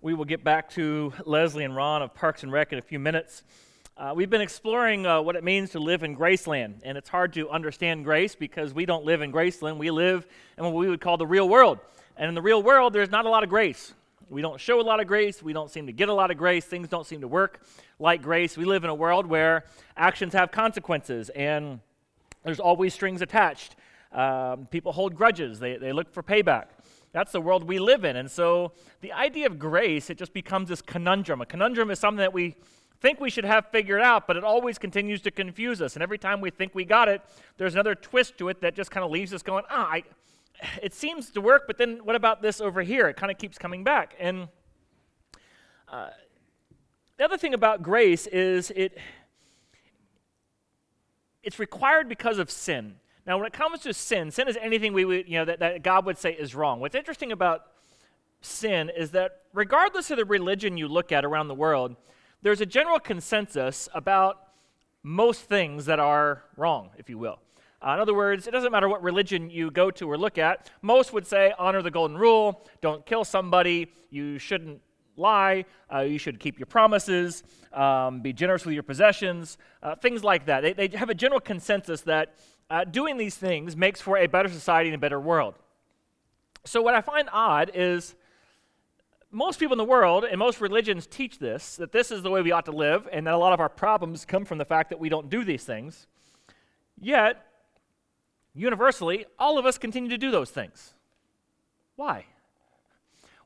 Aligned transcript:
We 0.00 0.14
will 0.14 0.26
get 0.26 0.44
back 0.44 0.70
to 0.70 1.12
Leslie 1.26 1.64
and 1.64 1.74
Ron 1.74 2.02
of 2.02 2.14
Parks 2.14 2.44
and 2.44 2.52
Rec 2.52 2.72
in 2.72 2.78
a 2.78 2.82
few 2.82 3.00
minutes. 3.00 3.42
Uh, 3.96 4.12
we've 4.14 4.30
been 4.30 4.40
exploring 4.40 5.04
uh, 5.04 5.20
what 5.20 5.34
it 5.34 5.42
means 5.42 5.70
to 5.70 5.80
live 5.80 6.04
in 6.04 6.16
Graceland, 6.16 6.74
and 6.84 6.96
it's 6.96 7.08
hard 7.08 7.32
to 7.32 7.50
understand 7.50 8.04
grace 8.04 8.36
because 8.36 8.72
we 8.72 8.86
don't 8.86 9.04
live 9.04 9.22
in 9.22 9.32
Graceland. 9.32 9.76
We 9.76 9.90
live 9.90 10.24
in 10.56 10.62
what 10.62 10.74
we 10.74 10.88
would 10.88 11.00
call 11.00 11.16
the 11.16 11.26
real 11.26 11.48
world. 11.48 11.80
And 12.16 12.28
in 12.28 12.36
the 12.36 12.42
real 12.42 12.62
world, 12.62 12.92
there's 12.92 13.10
not 13.10 13.26
a 13.26 13.28
lot 13.28 13.42
of 13.42 13.48
grace. 13.48 13.92
We 14.30 14.40
don't 14.40 14.60
show 14.60 14.80
a 14.80 14.82
lot 14.82 15.00
of 15.00 15.08
grace. 15.08 15.42
We 15.42 15.52
don't 15.52 15.68
seem 15.68 15.86
to 15.86 15.92
get 15.92 16.08
a 16.08 16.14
lot 16.14 16.30
of 16.30 16.36
grace. 16.36 16.64
Things 16.64 16.86
don't 16.86 17.04
seem 17.04 17.22
to 17.22 17.28
work 17.28 17.60
like 17.98 18.22
grace. 18.22 18.56
We 18.56 18.66
live 18.66 18.84
in 18.84 18.90
a 18.90 18.94
world 18.94 19.26
where 19.26 19.64
actions 19.96 20.32
have 20.32 20.52
consequences, 20.52 21.28
and 21.30 21.80
there's 22.44 22.60
always 22.60 22.94
strings 22.94 23.20
attached. 23.20 23.74
Um, 24.12 24.66
people 24.70 24.92
hold 24.92 25.16
grudges, 25.16 25.58
they, 25.58 25.76
they 25.76 25.92
look 25.92 26.12
for 26.12 26.22
payback. 26.22 26.66
That's 27.12 27.32
the 27.32 27.40
world 27.40 27.64
we 27.64 27.78
live 27.78 28.04
in. 28.04 28.16
And 28.16 28.30
so 28.30 28.72
the 29.00 29.12
idea 29.12 29.46
of 29.46 29.58
grace, 29.58 30.10
it 30.10 30.18
just 30.18 30.32
becomes 30.32 30.68
this 30.68 30.82
conundrum. 30.82 31.40
A 31.40 31.46
conundrum 31.46 31.90
is 31.90 31.98
something 31.98 32.18
that 32.18 32.32
we 32.32 32.56
think 33.00 33.20
we 33.20 33.30
should 33.30 33.44
have 33.44 33.66
figured 33.70 34.02
out, 34.02 34.26
but 34.26 34.36
it 34.36 34.44
always 34.44 34.78
continues 34.78 35.22
to 35.22 35.30
confuse 35.30 35.80
us. 35.80 35.94
And 35.94 36.02
every 36.02 36.18
time 36.18 36.40
we 36.40 36.50
think 36.50 36.74
we 36.74 36.84
got 36.84 37.08
it, 37.08 37.22
there's 37.56 37.74
another 37.74 37.94
twist 37.94 38.36
to 38.38 38.48
it 38.48 38.60
that 38.60 38.74
just 38.74 38.90
kind 38.90 39.04
of 39.04 39.10
leaves 39.10 39.32
us 39.32 39.42
going, 39.42 39.64
ah, 39.70 39.88
I, 39.92 40.02
it 40.82 40.92
seems 40.92 41.30
to 41.30 41.40
work, 41.40 41.64
but 41.66 41.78
then 41.78 42.04
what 42.04 42.16
about 42.16 42.42
this 42.42 42.60
over 42.60 42.82
here? 42.82 43.08
It 43.08 43.16
kind 43.16 43.30
of 43.30 43.38
keeps 43.38 43.56
coming 43.58 43.84
back. 43.84 44.14
And 44.18 44.48
uh, 45.90 46.08
the 47.16 47.24
other 47.24 47.38
thing 47.38 47.54
about 47.54 47.82
grace 47.82 48.26
is 48.26 48.70
it 48.72 48.98
it's 51.42 51.58
required 51.58 52.08
because 52.08 52.38
of 52.38 52.50
sin. 52.50 52.96
Now, 53.28 53.36
when 53.36 53.46
it 53.46 53.52
comes 53.52 53.80
to 53.80 53.92
sin, 53.92 54.30
sin 54.30 54.48
is 54.48 54.56
anything 54.58 54.94
we 54.94 55.04
would, 55.04 55.28
you 55.28 55.38
know, 55.38 55.44
that, 55.44 55.58
that 55.58 55.82
God 55.82 56.06
would 56.06 56.16
say 56.16 56.32
is 56.32 56.54
wrong. 56.54 56.80
What's 56.80 56.94
interesting 56.94 57.30
about 57.30 57.66
sin 58.40 58.90
is 58.96 59.10
that 59.10 59.42
regardless 59.52 60.10
of 60.10 60.16
the 60.16 60.24
religion 60.24 60.78
you 60.78 60.88
look 60.88 61.12
at 61.12 61.26
around 61.26 61.48
the 61.48 61.54
world, 61.54 61.94
there's 62.40 62.62
a 62.62 62.66
general 62.66 62.98
consensus 62.98 63.86
about 63.92 64.48
most 65.02 65.42
things 65.42 65.84
that 65.84 66.00
are 66.00 66.44
wrong, 66.56 66.88
if 66.96 67.10
you 67.10 67.18
will. 67.18 67.38
Uh, 67.86 67.92
in 67.92 68.00
other 68.00 68.14
words, 68.14 68.46
it 68.46 68.50
doesn't 68.50 68.72
matter 68.72 68.88
what 68.88 69.02
religion 69.02 69.50
you 69.50 69.70
go 69.70 69.90
to 69.90 70.10
or 70.10 70.16
look 70.16 70.38
at. 70.38 70.70
Most 70.80 71.12
would 71.12 71.26
say 71.26 71.52
honor 71.58 71.82
the 71.82 71.90
golden 71.90 72.16
rule, 72.16 72.66
don't 72.80 73.04
kill 73.04 73.26
somebody, 73.26 73.92
you 74.08 74.38
shouldn't 74.38 74.80
lie, 75.18 75.66
uh, 75.92 76.00
you 76.00 76.18
should 76.18 76.40
keep 76.40 76.58
your 76.58 76.66
promises, 76.66 77.42
um, 77.74 78.22
be 78.22 78.32
generous 78.32 78.64
with 78.64 78.72
your 78.72 78.82
possessions, 78.82 79.58
uh, 79.82 79.94
things 79.96 80.24
like 80.24 80.46
that. 80.46 80.62
They, 80.62 80.72
they 80.72 80.96
have 80.96 81.10
a 81.10 81.14
general 81.14 81.40
consensus 81.40 82.00
that 82.02 82.34
uh, 82.70 82.84
doing 82.84 83.16
these 83.16 83.36
things 83.36 83.76
makes 83.76 84.00
for 84.00 84.16
a 84.18 84.26
better 84.26 84.48
society 84.48 84.88
and 84.88 84.94
a 84.94 84.98
better 84.98 85.20
world. 85.20 85.54
So, 86.64 86.82
what 86.82 86.94
I 86.94 87.00
find 87.00 87.28
odd 87.32 87.70
is 87.74 88.14
most 89.30 89.60
people 89.60 89.74
in 89.74 89.78
the 89.78 89.84
world 89.84 90.24
and 90.24 90.38
most 90.38 90.60
religions 90.60 91.06
teach 91.06 91.38
this 91.38 91.76
that 91.76 91.92
this 91.92 92.10
is 92.10 92.22
the 92.22 92.30
way 92.30 92.42
we 92.42 92.52
ought 92.52 92.64
to 92.66 92.72
live, 92.72 93.08
and 93.12 93.26
that 93.26 93.34
a 93.34 93.38
lot 93.38 93.52
of 93.52 93.60
our 93.60 93.68
problems 93.68 94.24
come 94.24 94.44
from 94.44 94.58
the 94.58 94.64
fact 94.64 94.90
that 94.90 94.98
we 94.98 95.08
don't 95.08 95.30
do 95.30 95.44
these 95.44 95.64
things. 95.64 96.06
Yet, 97.00 97.44
universally, 98.54 99.26
all 99.38 99.58
of 99.58 99.66
us 99.66 99.78
continue 99.78 100.10
to 100.10 100.18
do 100.18 100.30
those 100.30 100.50
things. 100.50 100.94
Why? 101.96 102.26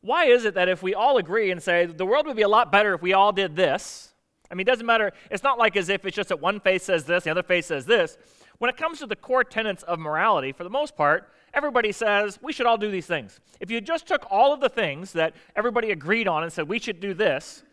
Why 0.00 0.26
is 0.26 0.44
it 0.44 0.54
that 0.54 0.68
if 0.68 0.82
we 0.82 0.94
all 0.94 1.16
agree 1.16 1.50
and 1.50 1.62
say 1.62 1.86
the 1.86 2.04
world 2.04 2.26
would 2.26 2.36
be 2.36 2.42
a 2.42 2.48
lot 2.48 2.72
better 2.72 2.94
if 2.94 3.02
we 3.02 3.12
all 3.12 3.32
did 3.32 3.54
this? 3.54 4.12
I 4.50 4.54
mean, 4.54 4.66
it 4.66 4.70
doesn't 4.70 4.84
matter. 4.84 5.12
It's 5.30 5.42
not 5.42 5.58
like 5.58 5.76
as 5.76 5.88
if 5.88 6.04
it's 6.04 6.16
just 6.16 6.28
that 6.28 6.40
one 6.40 6.60
face 6.60 6.82
says 6.82 7.04
this, 7.04 7.24
the 7.24 7.30
other 7.30 7.42
face 7.42 7.66
says 7.66 7.86
this. 7.86 8.18
When 8.62 8.68
it 8.68 8.76
comes 8.76 9.00
to 9.00 9.08
the 9.08 9.16
core 9.16 9.42
tenets 9.42 9.82
of 9.82 9.98
morality, 9.98 10.52
for 10.52 10.62
the 10.62 10.70
most 10.70 10.94
part, 10.94 11.28
everybody 11.52 11.90
says 11.90 12.38
we 12.40 12.52
should 12.52 12.64
all 12.64 12.78
do 12.78 12.92
these 12.92 13.06
things. 13.06 13.40
If 13.58 13.72
you 13.72 13.80
just 13.80 14.06
took 14.06 14.24
all 14.30 14.54
of 14.54 14.60
the 14.60 14.68
things 14.68 15.14
that 15.14 15.34
everybody 15.56 15.90
agreed 15.90 16.28
on 16.28 16.44
and 16.44 16.52
said 16.52 16.68
we 16.68 16.78
should 16.78 17.00
do 17.00 17.12
this, 17.12 17.64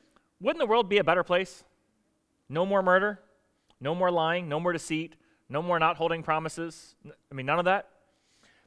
wouldn't 0.41 0.57
the 0.57 0.65
world 0.65 0.89
be 0.89 0.97
a 0.97 1.03
better 1.03 1.23
place? 1.23 1.63
No 2.49 2.65
more 2.65 2.81
murder, 2.81 3.19
no 3.79 3.93
more 3.93 4.09
lying, 4.09 4.49
no 4.49 4.59
more 4.59 4.73
deceit, 4.73 5.15
no 5.47 5.61
more 5.61 5.77
not 5.77 5.95
holding 5.95 6.23
promises. 6.23 6.95
I 7.05 7.35
mean, 7.35 7.45
none 7.45 7.59
of 7.59 7.65
that. 7.65 7.89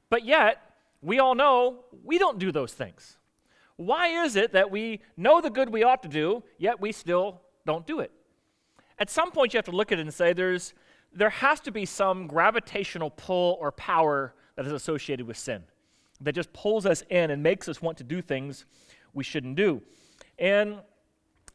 But 0.08 0.24
yet, 0.24 0.62
we 1.00 1.18
all 1.18 1.34
know 1.34 1.86
we 2.04 2.20
don't 2.20 2.38
do 2.38 2.52
those 2.52 2.72
things. 2.72 3.18
Why 3.74 4.24
is 4.24 4.36
it 4.36 4.52
that 4.52 4.70
we 4.70 5.00
know 5.16 5.40
the 5.40 5.50
good 5.50 5.70
we 5.70 5.82
ought 5.82 6.04
to 6.04 6.08
do, 6.08 6.44
yet 6.56 6.80
we 6.80 6.92
still 6.92 7.40
don't 7.66 7.84
do 7.84 7.98
it? 7.98 8.12
At 8.96 9.10
some 9.10 9.32
point, 9.32 9.54
you 9.54 9.58
have 9.58 9.64
to 9.64 9.72
look 9.72 9.90
at 9.90 9.98
it 9.98 10.02
and 10.02 10.14
say 10.14 10.32
there's 10.32 10.72
there 11.14 11.30
has 11.30 11.60
to 11.60 11.70
be 11.70 11.84
some 11.84 12.26
gravitational 12.26 13.10
pull 13.10 13.56
or 13.60 13.72
power 13.72 14.34
that 14.56 14.66
is 14.66 14.72
associated 14.72 15.26
with 15.26 15.36
sin 15.36 15.62
that 16.20 16.34
just 16.34 16.52
pulls 16.52 16.86
us 16.86 17.02
in 17.10 17.30
and 17.30 17.42
makes 17.42 17.68
us 17.68 17.82
want 17.82 17.98
to 17.98 18.04
do 18.04 18.22
things 18.22 18.64
we 19.12 19.24
shouldn't 19.24 19.56
do. 19.56 19.82
And 20.38 20.76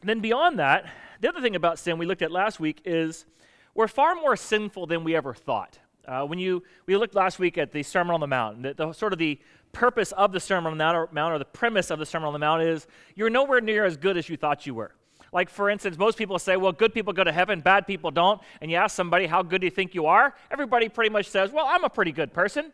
then 0.03 0.19
beyond 0.19 0.59
that, 0.59 0.85
the 1.21 1.29
other 1.29 1.41
thing 1.41 1.55
about 1.55 1.79
sin 1.79 1.97
we 1.97 2.05
looked 2.05 2.21
at 2.21 2.31
last 2.31 2.59
week 2.59 2.81
is 2.85 3.25
we're 3.73 3.87
far 3.87 4.15
more 4.15 4.35
sinful 4.35 4.87
than 4.87 5.03
we 5.03 5.15
ever 5.15 5.33
thought. 5.33 5.79
Uh, 6.07 6.25
when 6.25 6.39
you 6.39 6.63
we 6.85 6.95
looked 6.95 7.15
last 7.15 7.37
week 7.37 7.57
at 7.57 7.71
the 7.71 7.83
Sermon 7.83 8.13
on 8.13 8.19
the 8.19 8.27
Mount, 8.27 8.63
the, 8.63 8.73
the, 8.73 8.93
sort 8.93 9.11
of 9.11 9.19
the 9.19 9.39
purpose 9.73 10.13
of 10.13 10.31
the 10.31 10.39
Sermon 10.39 10.71
on 10.71 10.77
the 10.77 10.83
Mount 10.83 10.95
or, 10.95 11.09
Mount, 11.11 11.33
or 11.33 11.39
the 11.39 11.45
premise 11.45 11.91
of 11.91 11.99
the 11.99 12.05
Sermon 12.05 12.27
on 12.27 12.33
the 12.33 12.39
Mount 12.39 12.61
is 12.61 12.87
you're 13.15 13.29
nowhere 13.29 13.59
near 13.59 13.83
as 13.83 13.97
good 13.97 14.15
as 14.15 14.29
you 14.29 14.37
thought 14.37 14.65
you 14.65 14.73
were. 14.73 14.93
Like, 15.33 15.49
for 15.49 15.69
instance, 15.69 15.97
most 15.97 16.17
people 16.17 16.39
say, 16.39 16.57
well, 16.57 16.71
good 16.71 16.93
people 16.93 17.13
go 17.13 17.23
to 17.23 17.31
heaven, 17.31 17.61
bad 17.61 17.85
people 17.85 18.11
don't. 18.11 18.41
And 18.61 18.71
you 18.71 18.77
ask 18.77 18.95
somebody, 18.95 19.25
how 19.25 19.43
good 19.43 19.61
do 19.61 19.67
you 19.67 19.71
think 19.71 19.93
you 19.93 20.05
are? 20.05 20.33
Everybody 20.51 20.89
pretty 20.89 21.09
much 21.09 21.27
says, 21.27 21.51
well, 21.51 21.65
I'm 21.67 21.83
a 21.83 21.89
pretty 21.89 22.11
good 22.11 22.33
person. 22.33 22.71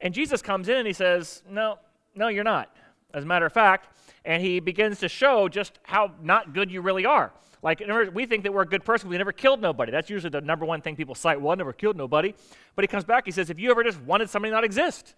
And 0.00 0.12
Jesus 0.12 0.42
comes 0.42 0.68
in 0.68 0.76
and 0.76 0.86
he 0.86 0.92
says, 0.92 1.42
no, 1.48 1.78
no, 2.14 2.28
you're 2.28 2.44
not. 2.44 2.74
As 3.14 3.24
a 3.24 3.26
matter 3.26 3.46
of 3.46 3.52
fact, 3.52 3.88
and 4.24 4.42
he 4.42 4.60
begins 4.60 4.98
to 5.00 5.08
show 5.08 5.48
just 5.48 5.78
how 5.84 6.12
not 6.20 6.52
good 6.52 6.70
you 6.70 6.82
really 6.82 7.06
are. 7.06 7.32
Like, 7.62 7.82
we 8.12 8.26
think 8.26 8.42
that 8.42 8.52
we're 8.52 8.62
a 8.62 8.66
good 8.66 8.84
person. 8.84 9.08
We 9.08 9.16
never 9.16 9.32
killed 9.32 9.60
nobody. 9.60 9.90
That's 9.90 10.10
usually 10.10 10.30
the 10.30 10.40
number 10.40 10.66
one 10.66 10.82
thing 10.82 10.96
people 10.96 11.14
cite. 11.14 11.40
Well, 11.40 11.52
I 11.52 11.54
never 11.54 11.72
killed 11.72 11.96
nobody. 11.96 12.34
But 12.74 12.82
he 12.82 12.88
comes 12.88 13.04
back, 13.04 13.24
he 13.24 13.30
says, 13.30 13.48
if 13.48 13.58
you 13.58 13.70
ever 13.70 13.82
just 13.82 14.00
wanted 14.02 14.28
somebody 14.28 14.52
not 14.52 14.64
exist, 14.64 15.14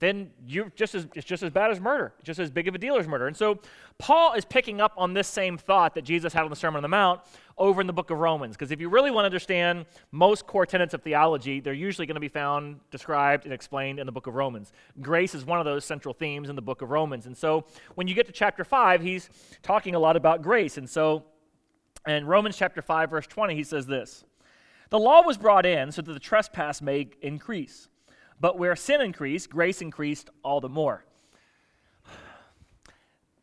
then 0.00 0.30
you're 0.46 0.72
just 0.74 0.94
as, 0.94 1.06
it's 1.14 1.26
just 1.26 1.42
as 1.42 1.50
bad 1.50 1.70
as 1.70 1.78
murder. 1.78 2.14
Just 2.24 2.40
as 2.40 2.50
big 2.50 2.66
of 2.66 2.74
a 2.74 2.78
deal 2.78 2.96
as 2.96 3.06
murder. 3.06 3.26
And 3.26 3.36
so 3.36 3.60
Paul 3.98 4.32
is 4.32 4.46
picking 4.46 4.80
up 4.80 4.94
on 4.96 5.12
this 5.12 5.28
same 5.28 5.58
thought 5.58 5.94
that 5.94 6.02
Jesus 6.02 6.32
had 6.32 6.42
on 6.42 6.50
the 6.50 6.56
Sermon 6.56 6.78
on 6.78 6.82
the 6.82 6.88
Mount 6.88 7.20
over 7.58 7.82
in 7.82 7.86
the 7.86 7.92
book 7.92 8.10
of 8.10 8.18
Romans. 8.18 8.56
Because 8.56 8.70
if 8.72 8.80
you 8.80 8.88
really 8.88 9.10
want 9.10 9.24
to 9.24 9.26
understand 9.26 9.84
most 10.10 10.46
core 10.46 10.64
tenets 10.64 10.94
of 10.94 11.02
theology, 11.02 11.60
they're 11.60 11.74
usually 11.74 12.06
going 12.06 12.14
to 12.14 12.20
be 12.20 12.28
found, 12.28 12.80
described, 12.90 13.44
and 13.44 13.52
explained 13.52 13.98
in 13.98 14.06
the 14.06 14.12
book 14.12 14.26
of 14.26 14.34
Romans. 14.34 14.72
Grace 15.02 15.34
is 15.34 15.44
one 15.44 15.58
of 15.58 15.66
those 15.66 15.84
central 15.84 16.14
themes 16.14 16.48
in 16.48 16.56
the 16.56 16.62
book 16.62 16.80
of 16.80 16.90
Romans. 16.90 17.26
And 17.26 17.36
so 17.36 17.66
when 17.94 18.08
you 18.08 18.14
get 18.14 18.26
to 18.26 18.32
chapter 18.32 18.64
5, 18.64 19.02
he's 19.02 19.28
talking 19.62 19.94
a 19.94 19.98
lot 19.98 20.16
about 20.16 20.40
grace. 20.40 20.78
And 20.78 20.88
so 20.88 21.24
in 22.06 22.26
Romans 22.26 22.56
chapter 22.56 22.80
5, 22.80 23.10
verse 23.10 23.26
20, 23.26 23.54
he 23.54 23.64
says 23.64 23.86
this 23.86 24.24
The 24.88 24.98
law 24.98 25.22
was 25.22 25.36
brought 25.36 25.66
in 25.66 25.92
so 25.92 26.00
that 26.00 26.12
the 26.12 26.18
trespass 26.18 26.80
may 26.80 27.08
increase. 27.20 27.88
But 28.40 28.58
where 28.58 28.74
sin 28.74 29.00
increased, 29.00 29.50
grace 29.50 29.82
increased 29.82 30.30
all 30.42 30.60
the 30.60 30.68
more. 30.68 31.04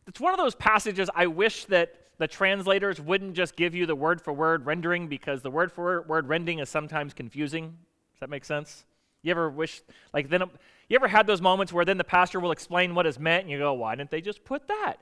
It's 0.08 0.19
one 0.19 0.34
of 0.34 0.40
those 0.40 0.56
passages 0.56 1.09
I 1.13 1.28
wish 1.28 1.66
that 1.66 1.94
the 2.18 2.28
translators 2.28 3.00
wouldn't 3.00 3.35
just 3.35 3.56
give 3.56 3.75
you 3.75 3.85
the 3.85 3.96
word 3.96 4.22
for 4.22 4.34
word 4.34 4.66
rendering 4.66 5.08
because 5.08 5.41
the 5.41 5.52
word 5.52 5.72
for 5.72 6.02
word 6.03 6.28
rendering 6.28 6.59
is 6.59 6.69
sometimes 6.69 7.13
confusing. 7.13 7.78
Does 8.13 8.22
that 8.22 8.30
make 8.30 8.46
sense? 8.46 8.85
You 9.22 9.31
ever 9.31 9.50
wish, 9.50 9.81
like, 10.13 10.30
then, 10.30 10.44
you 10.90 10.96
ever 10.96 11.08
had 11.08 11.28
those 11.28 11.41
moments 11.41 11.74
where 11.74 11.85
then 11.85 11.97
the 11.97 12.03
pastor 12.03 12.40
will 12.40 12.52
explain 12.52 12.96
what 12.96 13.06
is 13.06 13.19
meant 13.19 13.44
and 13.44 13.52
you 13.52 13.59
go, 13.59 13.74
why 13.74 13.96
didn't 13.96 14.09
they 14.09 14.22
just 14.22 14.44
put 14.46 14.68
that? 14.68 14.96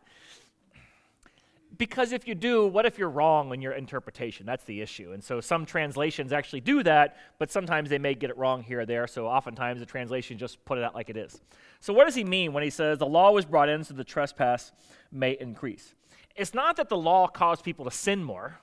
Because 1.78 2.12
if 2.12 2.28
you 2.28 2.36
do, 2.36 2.68
what 2.68 2.86
if 2.86 2.97
you're 2.97 3.09
wrong 3.09 3.53
in 3.53 3.62
your 3.62 3.74
interpretation? 3.74 4.46
That's 4.46 4.63
the 4.66 4.81
issue. 4.81 5.12
And 5.13 5.24
so 5.24 5.41
some 5.41 5.66
translations 5.66 6.31
actually 6.31 6.62
do 6.62 6.84
that, 6.84 7.18
but 7.40 7.52
sometimes 7.52 7.90
they 7.90 7.97
may 7.97 8.13
get 8.13 8.30
it 8.30 8.38
wrong 8.38 8.62
here 8.63 8.81
or 8.81 8.86
there. 8.86 9.08
So 9.08 9.28
oftentimes 9.28 9.80
the 9.80 9.85
translation 9.85 10.38
just 10.38 10.64
put 10.66 10.78
it 10.78 10.84
out 10.84 10.94
like 10.94 11.09
it 11.09 11.18
is. 11.18 11.41
So 11.80 11.94
what 11.94 12.06
does 12.06 12.16
he 12.16 12.24
mean 12.24 12.53
when 12.53 12.64
he 12.64 12.69
says 12.69 13.00
the 13.00 13.06
law 13.06 13.31
was 13.31 13.46
brought 13.46 13.69
in 13.69 13.84
so 13.84 13.94
the 13.94 14.03
trespass 14.03 14.72
may 15.12 15.38
increase? 15.40 15.96
It's 16.35 16.53
not 16.53 16.76
that 16.78 16.90
the 16.90 16.97
law 16.97 17.28
caused 17.28 17.64
people 17.64 17.85
to 17.85 17.91
sin 17.91 18.23
more, 18.23 18.59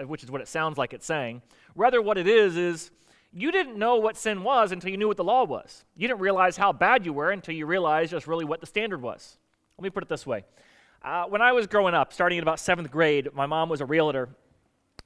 uh, 0.00 0.06
which 0.06 0.22
is 0.22 0.30
what 0.30 0.40
it 0.40 0.48
sounds 0.48 0.78
like 0.78 0.92
it's 0.92 1.06
saying. 1.06 1.42
Rather, 1.74 2.00
what 2.00 2.18
it 2.18 2.28
is 2.28 2.56
is 2.56 2.90
you 3.32 3.50
didn't 3.50 3.76
know 3.76 3.96
what 3.96 4.16
sin 4.16 4.42
was 4.44 4.70
until 4.70 4.90
you 4.90 4.96
knew 4.96 5.08
what 5.08 5.16
the 5.16 5.24
law 5.24 5.44
was. 5.44 5.84
You 5.96 6.06
didn't 6.06 6.20
realize 6.20 6.56
how 6.56 6.72
bad 6.72 7.04
you 7.04 7.12
were 7.12 7.30
until 7.30 7.54
you 7.54 7.66
realized 7.66 8.12
just 8.12 8.26
really 8.26 8.44
what 8.44 8.60
the 8.60 8.66
standard 8.66 9.02
was. 9.02 9.38
Let 9.76 9.82
me 9.82 9.90
put 9.90 10.04
it 10.04 10.08
this 10.08 10.26
way 10.26 10.44
uh, 11.04 11.26
when 11.26 11.42
I 11.42 11.52
was 11.52 11.66
growing 11.66 11.94
up, 11.94 12.12
starting 12.12 12.38
in 12.38 12.42
about 12.42 12.58
seventh 12.58 12.90
grade, 12.90 13.28
my 13.34 13.44
mom 13.44 13.68
was 13.68 13.82
a 13.82 13.84
realtor 13.84 14.30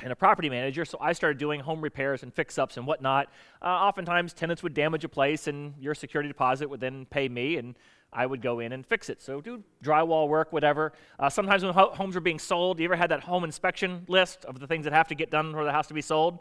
and 0.01 0.13
a 0.13 0.17
property 0.17 0.49
manager, 0.49 0.85
so 0.85 0.97
I 1.01 1.13
started 1.13 1.39
doing 1.39 1.59
home 1.59 1.81
repairs 1.81 2.23
and 2.23 2.33
fix 2.33 2.57
ups 2.57 2.77
and 2.77 2.87
whatnot. 2.87 3.29
Uh, 3.61 3.67
oftentimes, 3.67 4.33
tenants 4.33 4.63
would 4.63 4.75
damage 4.75 5.03
a 5.03 5.09
place, 5.09 5.49
and 5.49 5.75
your 5.81 5.97
security 5.97 6.29
deposit 6.29 6.71
would 6.71 6.79
then 6.79 7.05
pay 7.07 7.29
me, 7.29 7.57
and 7.57 7.75
I 8.13 8.27
would 8.27 8.41
go 8.41 8.61
in 8.61 8.73
and 8.73 8.87
fix 8.87 9.09
it. 9.09 9.21
So, 9.21 9.41
do 9.41 9.65
drywall 9.83 10.29
work, 10.29 10.53
whatever. 10.53 10.93
Uh, 11.19 11.29
sometimes 11.29 11.65
when 11.65 11.75
ho- 11.75 11.91
homes 11.91 12.15
were 12.15 12.21
being 12.21 12.39
sold, 12.39 12.79
you 12.79 12.85
ever 12.85 12.95
had 12.95 13.11
that 13.11 13.25
home 13.25 13.43
inspection 13.43 14.05
list 14.07 14.45
of 14.45 14.61
the 14.61 14.69
things 14.69 14.85
that 14.85 14.93
have 14.93 15.09
to 15.09 15.17
get 15.17 15.33
done 15.33 15.53
for 15.53 15.65
the 15.65 15.73
house 15.73 15.89
to 15.89 15.95
be 15.95 16.03
sold? 16.03 16.39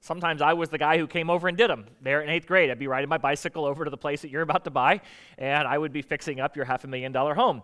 Sometimes 0.00 0.42
I 0.42 0.54
was 0.54 0.68
the 0.68 0.78
guy 0.78 0.98
who 0.98 1.06
came 1.06 1.30
over 1.30 1.46
and 1.46 1.56
did 1.56 1.70
them. 1.70 1.86
There 2.00 2.22
in 2.22 2.28
eighth 2.28 2.46
grade, 2.46 2.70
I'd 2.70 2.78
be 2.78 2.88
riding 2.88 3.08
my 3.08 3.18
bicycle 3.18 3.64
over 3.64 3.84
to 3.84 3.90
the 3.90 3.98
place 3.98 4.22
that 4.22 4.30
you're 4.30 4.42
about 4.42 4.64
to 4.64 4.70
buy, 4.70 5.00
and 5.38 5.68
I 5.68 5.78
would 5.78 5.92
be 5.92 6.02
fixing 6.02 6.40
up 6.40 6.56
your 6.56 6.64
half 6.64 6.82
a 6.82 6.88
million 6.88 7.12
dollar 7.12 7.34
home. 7.34 7.62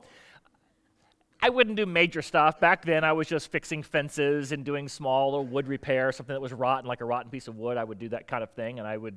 I 1.46 1.48
wouldn't 1.48 1.76
do 1.76 1.86
major 1.86 2.22
stuff. 2.22 2.58
Back 2.58 2.84
then, 2.84 3.04
I 3.04 3.12
was 3.12 3.28
just 3.28 3.52
fixing 3.52 3.84
fences 3.84 4.50
and 4.50 4.64
doing 4.64 4.88
small 4.88 5.30
little 5.30 5.46
wood 5.46 5.68
repair, 5.68 6.10
something 6.10 6.34
that 6.34 6.40
was 6.40 6.52
rotten, 6.52 6.88
like 6.88 7.00
a 7.02 7.04
rotten 7.04 7.30
piece 7.30 7.46
of 7.46 7.56
wood. 7.56 7.76
I 7.76 7.84
would 7.84 8.00
do 8.00 8.08
that 8.08 8.26
kind 8.26 8.42
of 8.42 8.50
thing, 8.50 8.80
and 8.80 8.88
I 8.88 8.96
would 8.96 9.16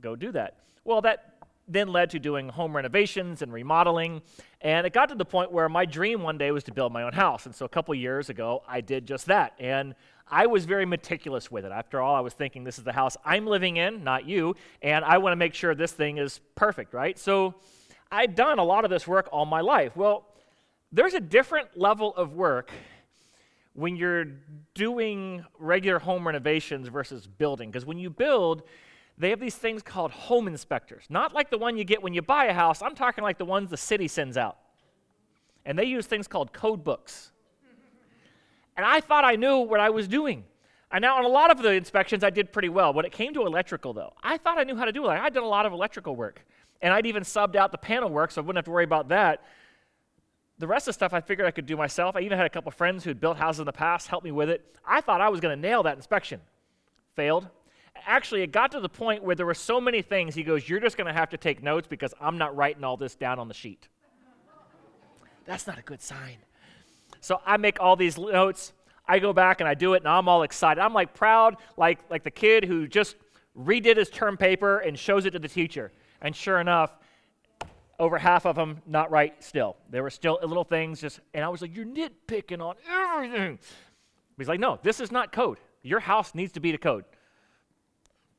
go 0.00 0.16
do 0.16 0.32
that. 0.32 0.60
Well, 0.84 1.02
that 1.02 1.34
then 1.68 1.88
led 1.88 2.08
to 2.08 2.18
doing 2.18 2.48
home 2.48 2.74
renovations 2.74 3.42
and 3.42 3.52
remodeling. 3.52 4.22
And 4.62 4.86
it 4.86 4.94
got 4.94 5.10
to 5.10 5.14
the 5.14 5.26
point 5.26 5.52
where 5.52 5.68
my 5.68 5.84
dream 5.84 6.22
one 6.22 6.38
day 6.38 6.50
was 6.52 6.64
to 6.64 6.72
build 6.72 6.90
my 6.90 7.02
own 7.02 7.12
house. 7.12 7.44
And 7.44 7.54
so 7.54 7.66
a 7.66 7.68
couple 7.68 7.94
years 7.94 8.30
ago, 8.30 8.62
I 8.66 8.80
did 8.80 9.06
just 9.06 9.26
that. 9.26 9.52
And 9.58 9.94
I 10.26 10.46
was 10.46 10.64
very 10.64 10.86
meticulous 10.86 11.50
with 11.50 11.66
it. 11.66 11.72
After 11.72 12.00
all, 12.00 12.14
I 12.14 12.20
was 12.20 12.32
thinking 12.32 12.64
this 12.64 12.78
is 12.78 12.84
the 12.84 12.94
house 12.94 13.18
I'm 13.26 13.46
living 13.46 13.76
in, 13.76 14.02
not 14.02 14.26
you, 14.26 14.54
and 14.80 15.04
I 15.04 15.18
want 15.18 15.32
to 15.32 15.36
make 15.36 15.52
sure 15.52 15.74
this 15.74 15.92
thing 15.92 16.16
is 16.16 16.40
perfect, 16.54 16.94
right? 16.94 17.18
So 17.18 17.56
I'd 18.10 18.34
done 18.34 18.58
a 18.58 18.64
lot 18.64 18.84
of 18.84 18.90
this 18.90 19.06
work 19.06 19.28
all 19.32 19.44
my 19.44 19.60
life. 19.60 19.94
Well, 19.94 20.24
there's 20.92 21.14
a 21.14 21.20
different 21.20 21.76
level 21.76 22.14
of 22.16 22.32
work 22.32 22.70
when 23.74 23.96
you're 23.96 24.24
doing 24.74 25.44
regular 25.58 25.98
home 25.98 26.26
renovations 26.26 26.88
versus 26.88 27.26
building. 27.26 27.70
Because 27.70 27.86
when 27.86 27.98
you 27.98 28.10
build, 28.10 28.62
they 29.18 29.30
have 29.30 29.40
these 29.40 29.54
things 29.54 29.82
called 29.82 30.10
home 30.10 30.48
inspectors. 30.48 31.04
Not 31.08 31.34
like 31.34 31.50
the 31.50 31.58
one 31.58 31.76
you 31.76 31.84
get 31.84 32.02
when 32.02 32.14
you 32.14 32.22
buy 32.22 32.46
a 32.46 32.52
house, 32.52 32.82
I'm 32.82 32.94
talking 32.94 33.22
like 33.22 33.38
the 33.38 33.44
ones 33.44 33.70
the 33.70 33.76
city 33.76 34.08
sends 34.08 34.36
out. 34.36 34.56
And 35.64 35.78
they 35.78 35.84
use 35.84 36.06
things 36.06 36.26
called 36.26 36.52
code 36.52 36.82
books. 36.82 37.30
And 38.76 38.86
I 38.86 39.00
thought 39.00 39.24
I 39.24 39.36
knew 39.36 39.58
what 39.58 39.80
I 39.80 39.90
was 39.90 40.08
doing. 40.08 40.44
And 40.90 41.02
now, 41.02 41.18
on 41.18 41.24
a 41.26 41.28
lot 41.28 41.50
of 41.50 41.60
the 41.60 41.72
inspections, 41.72 42.24
I 42.24 42.30
did 42.30 42.50
pretty 42.50 42.70
well. 42.70 42.94
When 42.94 43.04
it 43.04 43.12
came 43.12 43.34
to 43.34 43.44
electrical, 43.44 43.92
though, 43.92 44.14
I 44.22 44.38
thought 44.38 44.56
I 44.56 44.62
knew 44.62 44.76
how 44.76 44.86
to 44.86 44.92
do 44.92 45.04
it. 45.06 45.10
I'd 45.10 45.34
done 45.34 45.42
a 45.42 45.48
lot 45.48 45.66
of 45.66 45.72
electrical 45.72 46.16
work. 46.16 46.46
And 46.80 46.94
I'd 46.94 47.04
even 47.04 47.24
subbed 47.24 47.56
out 47.56 47.72
the 47.72 47.78
panel 47.78 48.08
work, 48.08 48.30
so 48.30 48.40
I 48.40 48.44
wouldn't 48.44 48.56
have 48.56 48.64
to 48.64 48.70
worry 48.70 48.84
about 48.84 49.08
that 49.08 49.42
the 50.58 50.66
rest 50.66 50.88
of 50.88 50.92
the 50.92 50.94
stuff 50.94 51.14
I 51.14 51.20
figured 51.20 51.46
I 51.46 51.50
could 51.50 51.66
do 51.66 51.76
myself. 51.76 52.16
I 52.16 52.20
even 52.20 52.36
had 52.36 52.46
a 52.46 52.50
couple 52.50 52.70
friends 52.72 53.04
who 53.04 53.10
had 53.10 53.20
built 53.20 53.36
houses 53.36 53.60
in 53.60 53.66
the 53.66 53.72
past 53.72 54.08
help 54.08 54.24
me 54.24 54.32
with 54.32 54.50
it. 54.50 54.76
I 54.86 55.00
thought 55.00 55.20
I 55.20 55.28
was 55.28 55.40
going 55.40 55.56
to 55.56 55.60
nail 55.60 55.84
that 55.84 55.96
inspection. 55.96 56.40
Failed. 57.14 57.48
Actually, 58.06 58.42
it 58.42 58.52
got 58.52 58.72
to 58.72 58.80
the 58.80 58.88
point 58.88 59.22
where 59.22 59.36
there 59.36 59.46
were 59.46 59.54
so 59.54 59.80
many 59.80 60.02
things. 60.02 60.34
He 60.34 60.42
goes, 60.42 60.68
You're 60.68 60.80
just 60.80 60.96
going 60.96 61.06
to 61.06 61.12
have 61.12 61.30
to 61.30 61.36
take 61.36 61.62
notes 61.62 61.86
because 61.88 62.14
I'm 62.20 62.38
not 62.38 62.56
writing 62.56 62.84
all 62.84 62.96
this 62.96 63.14
down 63.14 63.38
on 63.38 63.48
the 63.48 63.54
sheet. 63.54 63.88
That's 65.46 65.66
not 65.66 65.78
a 65.78 65.82
good 65.82 66.02
sign. 66.02 66.36
So 67.20 67.40
I 67.46 67.56
make 67.56 67.80
all 67.80 67.96
these 67.96 68.18
notes. 68.18 68.72
I 69.06 69.18
go 69.18 69.32
back 69.32 69.60
and 69.60 69.68
I 69.68 69.74
do 69.74 69.94
it, 69.94 69.98
and 69.98 70.08
I'm 70.08 70.28
all 70.28 70.42
excited. 70.42 70.80
I'm 70.80 70.92
like 70.92 71.14
proud, 71.14 71.56
like, 71.76 71.98
like 72.10 72.22
the 72.22 72.30
kid 72.30 72.64
who 72.64 72.86
just 72.86 73.16
redid 73.58 73.96
his 73.96 74.10
term 74.10 74.36
paper 74.36 74.78
and 74.78 74.98
shows 74.98 75.24
it 75.24 75.30
to 75.30 75.38
the 75.38 75.48
teacher. 75.48 75.90
And 76.20 76.36
sure 76.36 76.60
enough, 76.60 76.98
over 77.98 78.18
half 78.18 78.46
of 78.46 78.56
them 78.56 78.80
not 78.86 79.10
right 79.10 79.42
still. 79.42 79.76
There 79.90 80.02
were 80.02 80.10
still 80.10 80.38
little 80.42 80.64
things 80.64 81.00
just, 81.00 81.20
and 81.34 81.44
I 81.44 81.48
was 81.48 81.62
like, 81.62 81.74
you're 81.74 81.84
nitpicking 81.84 82.60
on 82.60 82.76
everything. 82.88 83.58
He's 84.36 84.48
like, 84.48 84.60
no, 84.60 84.78
this 84.82 85.00
is 85.00 85.10
not 85.10 85.32
code. 85.32 85.58
Your 85.82 86.00
house 86.00 86.34
needs 86.34 86.52
to 86.52 86.60
be 86.60 86.72
to 86.72 86.78
code. 86.78 87.04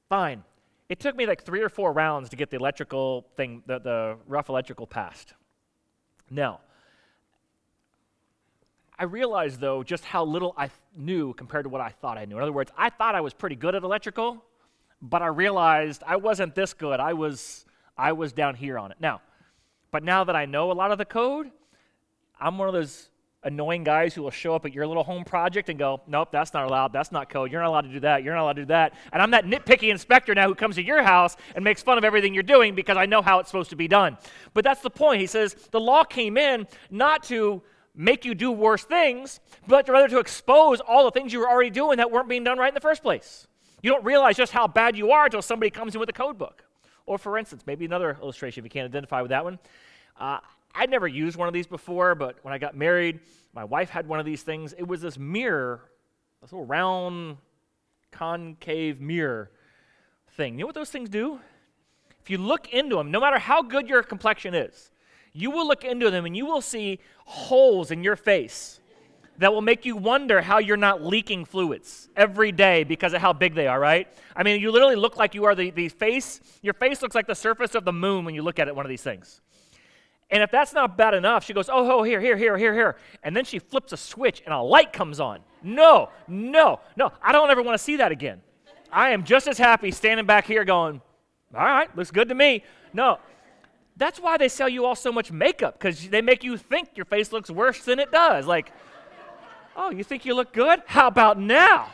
Fine. 0.07 0.43
It 0.87 0.99
took 0.99 1.15
me 1.15 1.25
like 1.25 1.43
three 1.43 1.61
or 1.61 1.69
four 1.69 1.91
rounds 1.91 2.29
to 2.29 2.35
get 2.35 2.49
the 2.49 2.57
electrical 2.57 3.27
thing, 3.35 3.63
the, 3.67 3.79
the 3.79 4.17
rough 4.27 4.49
electrical 4.49 4.87
passed. 4.87 5.33
Now, 6.29 6.61
I 8.97 9.03
realized 9.03 9.59
though 9.59 9.83
just 9.83 10.03
how 10.03 10.23
little 10.23 10.53
I 10.57 10.69
knew 10.95 11.33
compared 11.33 11.65
to 11.65 11.69
what 11.69 11.81
I 11.81 11.89
thought 11.89 12.17
I 12.17 12.25
knew. 12.25 12.37
In 12.37 12.41
other 12.41 12.51
words, 12.51 12.71
I 12.77 12.89
thought 12.89 13.13
I 13.13 13.21
was 13.21 13.33
pretty 13.33 13.55
good 13.55 13.75
at 13.75 13.83
electrical, 13.83 14.43
but 15.01 15.21
I 15.21 15.27
realized 15.27 16.03
I 16.05 16.15
wasn't 16.15 16.55
this 16.55 16.73
good. 16.73 16.99
I 16.99 17.13
was 17.13 17.65
I 17.97 18.13
was 18.13 18.33
down 18.33 18.55
here 18.55 18.79
on 18.79 18.91
it. 18.91 18.97
Now, 18.99 19.21
but 19.91 20.03
now 20.03 20.23
that 20.23 20.35
I 20.35 20.45
know 20.45 20.71
a 20.71 20.73
lot 20.73 20.91
of 20.91 20.97
the 20.97 21.05
code, 21.05 21.51
I'm 22.39 22.57
one 22.57 22.67
of 22.67 22.73
those 22.73 23.09
annoying 23.43 23.83
guys 23.83 24.13
who 24.13 24.21
will 24.21 24.31
show 24.31 24.53
up 24.53 24.65
at 24.65 24.73
your 24.73 24.85
little 24.85 25.03
home 25.03 25.23
project 25.23 25.69
and 25.69 25.79
go, 25.79 26.01
Nope, 26.07 26.29
that's 26.31 26.53
not 26.53 26.65
allowed. 26.65 26.91
That's 26.91 27.11
not 27.11 27.29
code. 27.29 27.51
You're 27.51 27.61
not 27.61 27.69
allowed 27.69 27.81
to 27.81 27.89
do 27.89 27.99
that. 28.01 28.23
You're 28.23 28.35
not 28.35 28.43
allowed 28.43 28.57
to 28.57 28.61
do 28.63 28.67
that. 28.67 28.93
And 29.13 29.21
I'm 29.21 29.31
that 29.31 29.45
nitpicky 29.45 29.89
inspector 29.89 30.35
now 30.35 30.47
who 30.47 30.55
comes 30.55 30.75
to 30.75 30.83
your 30.83 31.03
house 31.03 31.37
and 31.55 31.63
makes 31.63 31.81
fun 31.81 31.97
of 31.97 32.03
everything 32.03 32.33
you're 32.33 32.43
doing 32.43 32.75
because 32.75 32.97
I 32.97 33.05
know 33.05 33.21
how 33.21 33.39
it's 33.39 33.49
supposed 33.49 33.69
to 33.69 33.75
be 33.75 33.87
done. 33.87 34.17
But 34.53 34.63
that's 34.63 34.81
the 34.81 34.89
point. 34.89 35.21
He 35.21 35.27
says 35.27 35.53
the 35.71 35.79
law 35.79 36.03
came 36.03 36.37
in 36.37 36.67
not 36.89 37.23
to 37.23 37.61
make 37.95 38.25
you 38.25 38.35
do 38.35 38.51
worse 38.51 38.83
things, 38.83 39.39
but 39.67 39.87
rather 39.89 40.07
to 40.07 40.19
expose 40.19 40.79
all 40.79 41.05
the 41.05 41.11
things 41.11 41.33
you 41.33 41.39
were 41.39 41.49
already 41.49 41.69
doing 41.69 41.97
that 41.97 42.11
weren't 42.11 42.29
being 42.29 42.43
done 42.43 42.57
right 42.57 42.69
in 42.69 42.73
the 42.73 42.81
first 42.81 43.01
place. 43.01 43.47
You 43.81 43.91
don't 43.91 44.03
realize 44.03 44.35
just 44.35 44.51
how 44.51 44.67
bad 44.67 44.97
you 44.97 45.11
are 45.11 45.25
until 45.25 45.41
somebody 45.41 45.69
comes 45.69 45.95
in 45.95 45.99
with 45.99 46.09
a 46.09 46.13
code 46.13 46.37
book. 46.37 46.63
Or, 47.09 47.17
for 47.17 47.39
instance, 47.39 47.63
maybe 47.65 47.85
another 47.85 48.15
illustration 48.21 48.61
if 48.61 48.65
you 48.65 48.69
can't 48.69 48.85
identify 48.85 49.21
with 49.21 49.29
that 49.29 49.43
one. 49.43 49.57
Uh, 50.19 50.37
I'd 50.75 50.91
never 50.91 51.07
used 51.07 51.37
one 51.37 51.47
of 51.47 51.55
these 51.55 51.65
before, 51.65 52.13
but 52.13 52.37
when 52.43 52.53
I 52.53 52.59
got 52.59 52.77
married, 52.77 53.19
my 53.51 53.63
wife 53.63 53.89
had 53.89 54.07
one 54.07 54.19
of 54.19 54.27
these 54.27 54.43
things. 54.43 54.75
It 54.77 54.87
was 54.87 55.01
this 55.01 55.17
mirror, 55.17 55.81
this 56.39 56.51
little 56.51 56.67
round, 56.67 57.37
concave 58.11 59.01
mirror 59.01 59.49
thing. 60.33 60.53
You 60.53 60.59
know 60.59 60.65
what 60.67 60.75
those 60.75 60.91
things 60.91 61.09
do? 61.09 61.39
If 62.21 62.29
you 62.29 62.37
look 62.37 62.71
into 62.71 62.97
them, 62.97 63.09
no 63.09 63.19
matter 63.19 63.39
how 63.39 63.63
good 63.63 63.89
your 63.89 64.03
complexion 64.03 64.53
is, 64.53 64.91
you 65.33 65.49
will 65.49 65.67
look 65.67 65.83
into 65.83 66.11
them 66.11 66.27
and 66.27 66.37
you 66.37 66.45
will 66.45 66.61
see 66.61 66.99
holes 67.25 67.89
in 67.89 68.03
your 68.03 68.15
face 68.15 68.79
that 69.39 69.53
will 69.53 69.61
make 69.61 69.85
you 69.85 69.95
wonder 69.95 70.41
how 70.41 70.57
you're 70.57 70.77
not 70.77 71.01
leaking 71.01 71.45
fluids 71.45 72.09
every 72.15 72.51
day 72.51 72.83
because 72.83 73.13
of 73.13 73.21
how 73.21 73.31
big 73.31 73.55
they 73.55 73.67
are, 73.67 73.79
right? 73.79 74.07
I 74.35 74.43
mean, 74.43 74.59
you 74.59 74.69
literally 74.69 74.97
look 74.97 75.15
like 75.15 75.33
you 75.33 75.45
are 75.45 75.55
the, 75.55 75.71
the 75.71 75.87
face, 75.87 76.41
your 76.61 76.73
face 76.73 77.01
looks 77.01 77.15
like 77.15 77.25
the 77.25 77.35
surface 77.35 77.73
of 77.73 77.85
the 77.85 77.93
moon 77.93 78.25
when 78.25 78.35
you 78.35 78.41
look 78.41 78.59
at 78.59 78.67
it, 78.67 78.75
one 78.75 78.85
of 78.85 78.89
these 78.89 79.01
things. 79.01 79.41
And 80.29 80.43
if 80.43 80.51
that's 80.51 80.73
not 80.73 80.97
bad 80.97 81.13
enough, 81.13 81.45
she 81.45 81.53
goes, 81.53 81.69
oh, 81.69 81.99
oh, 81.99 82.03
here, 82.03 82.19
here, 82.19 82.35
here, 82.35 82.57
here, 82.57 82.73
here. 82.73 82.97
And 83.23 83.35
then 83.35 83.45
she 83.45 83.59
flips 83.59 83.93
a 83.93 83.97
switch 83.97 84.43
and 84.45 84.53
a 84.53 84.59
light 84.59 84.91
comes 84.91 85.21
on. 85.21 85.39
No, 85.63 86.09
no, 86.27 86.81
no. 86.97 87.11
I 87.21 87.31
don't 87.31 87.49
ever 87.49 87.63
want 87.63 87.77
to 87.77 87.83
see 87.83 87.95
that 87.95 88.11
again. 88.11 88.41
I 88.91 89.11
am 89.11 89.23
just 89.23 89.47
as 89.47 89.57
happy 89.57 89.91
standing 89.91 90.25
back 90.25 90.45
here 90.45 90.65
going, 90.65 91.01
all 91.55 91.63
right, 91.63 91.95
looks 91.95 92.11
good 92.11 92.27
to 92.27 92.35
me. 92.35 92.63
No. 92.93 93.19
That's 93.95 94.19
why 94.19 94.37
they 94.37 94.49
sell 94.49 94.69
you 94.69 94.85
all 94.85 94.95
so 94.95 95.11
much 95.11 95.31
makeup, 95.31 95.79
because 95.79 96.09
they 96.09 96.21
make 96.21 96.43
you 96.43 96.57
think 96.57 96.89
your 96.95 97.05
face 97.05 97.31
looks 97.31 97.49
worse 97.49 97.83
than 97.83 97.99
it 97.99 98.11
does. 98.11 98.45
Like, 98.45 98.71
Oh, 99.81 99.91
you 99.91 100.03
think 100.03 100.25
you 100.25 100.35
look 100.35 100.51
good? 100.51 100.81
How 100.87 101.07
about 101.07 101.39
now? 101.39 101.87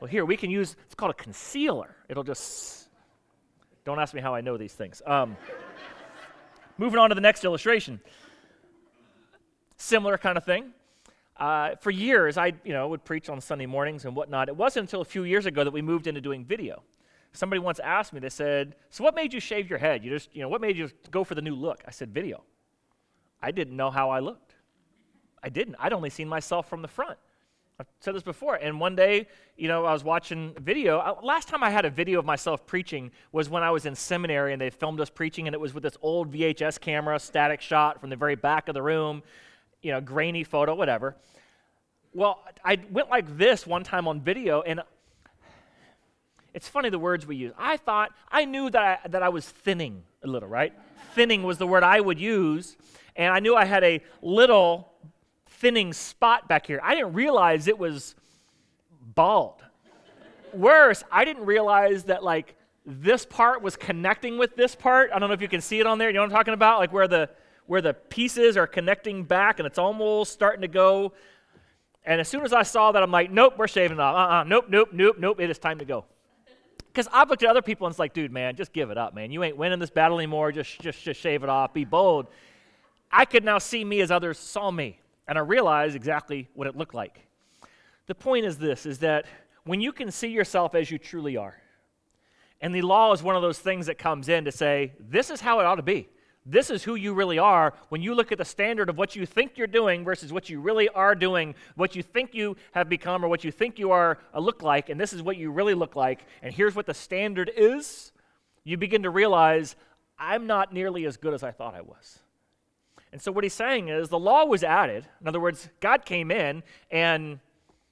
Well, 0.00 0.08
here 0.08 0.24
we 0.24 0.36
can 0.36 0.50
use 0.50 0.74
it's 0.86 0.94
called 0.96 1.12
a 1.12 1.14
concealer. 1.14 1.94
It'll 2.08 2.24
just 2.24 2.88
don't 3.84 4.00
ask 4.00 4.12
me 4.12 4.20
how 4.20 4.34
I 4.34 4.40
know 4.40 4.56
these 4.56 4.72
things. 4.72 5.00
Um, 5.06 5.36
moving 6.78 6.98
on 6.98 7.10
to 7.10 7.14
the 7.14 7.20
next 7.20 7.44
illustration. 7.44 8.00
Similar 9.76 10.18
kind 10.18 10.36
of 10.36 10.44
thing. 10.44 10.72
Uh, 11.36 11.76
for 11.80 11.92
years, 11.92 12.36
I 12.36 12.54
you 12.64 12.72
know 12.72 12.88
would 12.88 13.04
preach 13.04 13.28
on 13.28 13.40
Sunday 13.40 13.66
mornings 13.66 14.04
and 14.04 14.16
whatnot. 14.16 14.48
It 14.48 14.56
wasn't 14.56 14.88
until 14.88 15.00
a 15.00 15.04
few 15.04 15.22
years 15.22 15.46
ago 15.46 15.62
that 15.62 15.72
we 15.72 15.82
moved 15.82 16.08
into 16.08 16.20
doing 16.20 16.44
video. 16.44 16.82
Somebody 17.32 17.60
once 17.60 17.78
asked 17.78 18.12
me. 18.12 18.18
They 18.18 18.30
said, 18.30 18.74
"So 18.90 19.04
what 19.04 19.14
made 19.14 19.32
you 19.32 19.38
shave 19.38 19.70
your 19.70 19.78
head? 19.78 20.04
You 20.04 20.10
just 20.10 20.34
you 20.34 20.42
know 20.42 20.48
what 20.48 20.60
made 20.60 20.76
you 20.76 20.90
go 21.12 21.22
for 21.22 21.36
the 21.36 21.42
new 21.42 21.54
look?" 21.54 21.84
I 21.86 21.92
said, 21.92 22.12
"Video." 22.12 22.42
I 23.40 23.52
didn't 23.52 23.76
know 23.76 23.92
how 23.92 24.10
I 24.10 24.18
looked. 24.18 24.49
I 25.42 25.48
didn't. 25.48 25.76
I'd 25.78 25.92
only 25.92 26.10
seen 26.10 26.28
myself 26.28 26.68
from 26.68 26.82
the 26.82 26.88
front. 26.88 27.18
I've 27.78 27.86
said 28.00 28.14
this 28.14 28.22
before. 28.22 28.56
And 28.56 28.78
one 28.78 28.94
day, 28.94 29.26
you 29.56 29.66
know, 29.66 29.86
I 29.86 29.92
was 29.92 30.04
watching 30.04 30.54
video. 30.60 30.98
I, 30.98 31.18
last 31.22 31.48
time 31.48 31.62
I 31.62 31.70
had 31.70 31.86
a 31.86 31.90
video 31.90 32.18
of 32.18 32.26
myself 32.26 32.66
preaching 32.66 33.10
was 33.32 33.48
when 33.48 33.62
I 33.62 33.70
was 33.70 33.86
in 33.86 33.94
seminary 33.94 34.52
and 34.52 34.60
they 34.60 34.68
filmed 34.68 35.00
us 35.00 35.08
preaching, 35.08 35.48
and 35.48 35.54
it 35.54 35.60
was 35.60 35.72
with 35.72 35.82
this 35.82 35.96
old 36.02 36.30
VHS 36.32 36.78
camera, 36.80 37.18
static 37.18 37.60
shot 37.60 38.00
from 38.00 38.10
the 38.10 38.16
very 38.16 38.34
back 38.34 38.68
of 38.68 38.74
the 38.74 38.82
room, 38.82 39.22
you 39.80 39.92
know, 39.92 40.00
grainy 40.00 40.44
photo, 40.44 40.74
whatever. 40.74 41.16
Well, 42.12 42.44
I 42.64 42.78
went 42.90 43.08
like 43.08 43.38
this 43.38 43.66
one 43.66 43.82
time 43.82 44.06
on 44.08 44.20
video, 44.20 44.60
and 44.60 44.82
it's 46.52 46.68
funny 46.68 46.90
the 46.90 46.98
words 46.98 47.26
we 47.26 47.36
use. 47.36 47.54
I 47.56 47.78
thought, 47.78 48.10
I 48.30 48.44
knew 48.44 48.68
that 48.70 49.00
I, 49.04 49.08
that 49.08 49.22
I 49.22 49.30
was 49.30 49.48
thinning 49.48 50.02
a 50.22 50.26
little, 50.26 50.48
right? 50.48 50.74
thinning 51.10 51.42
was 51.42 51.58
the 51.58 51.66
word 51.66 51.82
I 51.82 52.00
would 52.00 52.18
use, 52.18 52.76
and 53.16 53.32
I 53.32 53.40
knew 53.40 53.54
I 53.54 53.64
had 53.64 53.84
a 53.84 54.00
little 54.22 54.92
thinning 55.60 55.92
spot 55.92 56.48
back 56.48 56.66
here. 56.66 56.80
I 56.82 56.94
didn't 56.94 57.12
realize 57.12 57.68
it 57.68 57.78
was 57.78 58.14
bald. 59.14 59.62
Worse, 60.54 61.04
I 61.12 61.24
didn't 61.24 61.44
realize 61.44 62.04
that 62.04 62.24
like 62.24 62.56
this 62.86 63.26
part 63.26 63.62
was 63.62 63.76
connecting 63.76 64.38
with 64.38 64.56
this 64.56 64.74
part. 64.74 65.10
I 65.14 65.18
don't 65.18 65.28
know 65.28 65.34
if 65.34 65.42
you 65.42 65.48
can 65.48 65.60
see 65.60 65.78
it 65.78 65.86
on 65.86 65.98
there. 65.98 66.08
You 66.08 66.14
know 66.14 66.22
what 66.22 66.30
I'm 66.30 66.36
talking 66.36 66.54
about? 66.54 66.78
Like 66.78 66.92
where 66.92 67.06
the 67.06 67.28
where 67.66 67.82
the 67.82 67.94
pieces 67.94 68.56
are 68.56 68.66
connecting 68.66 69.22
back 69.22 69.60
and 69.60 69.66
it's 69.66 69.78
almost 69.78 70.32
starting 70.32 70.62
to 70.62 70.68
go. 70.68 71.12
And 72.04 72.20
as 72.20 72.28
soon 72.28 72.42
as 72.42 72.52
I 72.52 72.62
saw 72.62 72.90
that, 72.90 73.02
I'm 73.02 73.12
like, 73.12 73.30
nope, 73.30 73.54
we're 73.58 73.68
shaving 73.68 73.98
it 73.98 74.00
off. 74.00 74.16
Uh-uh, 74.16 74.44
nope, 74.44 74.66
nope, 74.68 74.88
nope, 74.92 75.16
nope. 75.20 75.40
It 75.40 75.50
is 75.50 75.58
time 75.58 75.78
to 75.78 75.84
go. 75.84 76.06
Because 76.78 77.06
I've 77.12 77.28
looked 77.28 77.44
at 77.44 77.50
other 77.50 77.62
people 77.62 77.86
and 77.86 77.92
it's 77.92 78.00
like, 78.00 78.14
dude, 78.14 78.32
man, 78.32 78.56
just 78.56 78.72
give 78.72 78.90
it 78.90 78.98
up, 78.98 79.14
man. 79.14 79.30
You 79.30 79.44
ain't 79.44 79.56
winning 79.56 79.78
this 79.78 79.90
battle 79.90 80.18
anymore. 80.18 80.50
Just, 80.50 80.80
just, 80.80 81.04
just 81.04 81.20
shave 81.20 81.44
it 81.44 81.48
off. 81.48 81.72
Be 81.72 81.84
bold. 81.84 82.26
I 83.12 83.24
could 83.24 83.44
now 83.44 83.58
see 83.58 83.84
me 83.84 84.00
as 84.00 84.10
others 84.10 84.38
saw 84.38 84.70
me 84.72 84.98
and 85.30 85.38
I 85.38 85.42
realized 85.42 85.94
exactly 85.94 86.48
what 86.54 86.66
it 86.66 86.76
looked 86.76 86.92
like. 86.92 87.20
The 88.08 88.16
point 88.16 88.44
is 88.44 88.58
this 88.58 88.84
is 88.84 88.98
that 88.98 89.26
when 89.64 89.80
you 89.80 89.92
can 89.92 90.10
see 90.10 90.26
yourself 90.26 90.74
as 90.74 90.90
you 90.90 90.98
truly 90.98 91.36
are, 91.36 91.56
and 92.60 92.74
the 92.74 92.82
law 92.82 93.12
is 93.12 93.22
one 93.22 93.36
of 93.36 93.42
those 93.42 93.60
things 93.60 93.86
that 93.86 93.96
comes 93.96 94.28
in 94.28 94.44
to 94.44 94.52
say, 94.52 94.92
this 94.98 95.30
is 95.30 95.40
how 95.40 95.60
it 95.60 95.66
ought 95.66 95.76
to 95.76 95.82
be. 95.82 96.08
This 96.44 96.68
is 96.68 96.82
who 96.82 96.96
you 96.96 97.14
really 97.14 97.38
are 97.38 97.74
when 97.90 98.02
you 98.02 98.12
look 98.12 98.32
at 98.32 98.38
the 98.38 98.44
standard 98.44 98.88
of 98.88 98.98
what 98.98 99.14
you 99.14 99.24
think 99.24 99.56
you're 99.56 99.68
doing 99.68 100.04
versus 100.04 100.32
what 100.32 100.50
you 100.50 100.60
really 100.60 100.88
are 100.88 101.14
doing, 101.14 101.54
what 101.76 101.94
you 101.94 102.02
think 102.02 102.34
you 102.34 102.56
have 102.72 102.88
become 102.88 103.24
or 103.24 103.28
what 103.28 103.44
you 103.44 103.52
think 103.52 103.78
you 103.78 103.92
are 103.92 104.18
uh, 104.34 104.40
look 104.40 104.62
like, 104.62 104.88
and 104.88 105.00
this 105.00 105.12
is 105.12 105.22
what 105.22 105.36
you 105.36 105.52
really 105.52 105.74
look 105.74 105.94
like, 105.94 106.26
and 106.42 106.52
here's 106.52 106.74
what 106.74 106.86
the 106.86 106.94
standard 106.94 107.52
is. 107.56 108.10
You 108.64 108.76
begin 108.76 109.04
to 109.04 109.10
realize 109.10 109.76
I'm 110.18 110.48
not 110.48 110.72
nearly 110.74 111.06
as 111.06 111.16
good 111.16 111.34
as 111.34 111.44
I 111.44 111.52
thought 111.52 111.76
I 111.76 111.82
was. 111.82 112.18
And 113.12 113.20
so 113.20 113.32
what 113.32 113.44
he's 113.44 113.54
saying 113.54 113.88
is 113.88 114.08
the 114.08 114.18
law 114.18 114.44
was 114.44 114.62
added. 114.62 115.06
In 115.20 115.28
other 115.28 115.40
words, 115.40 115.68
God 115.80 116.04
came 116.04 116.30
in 116.30 116.62
and 116.90 117.40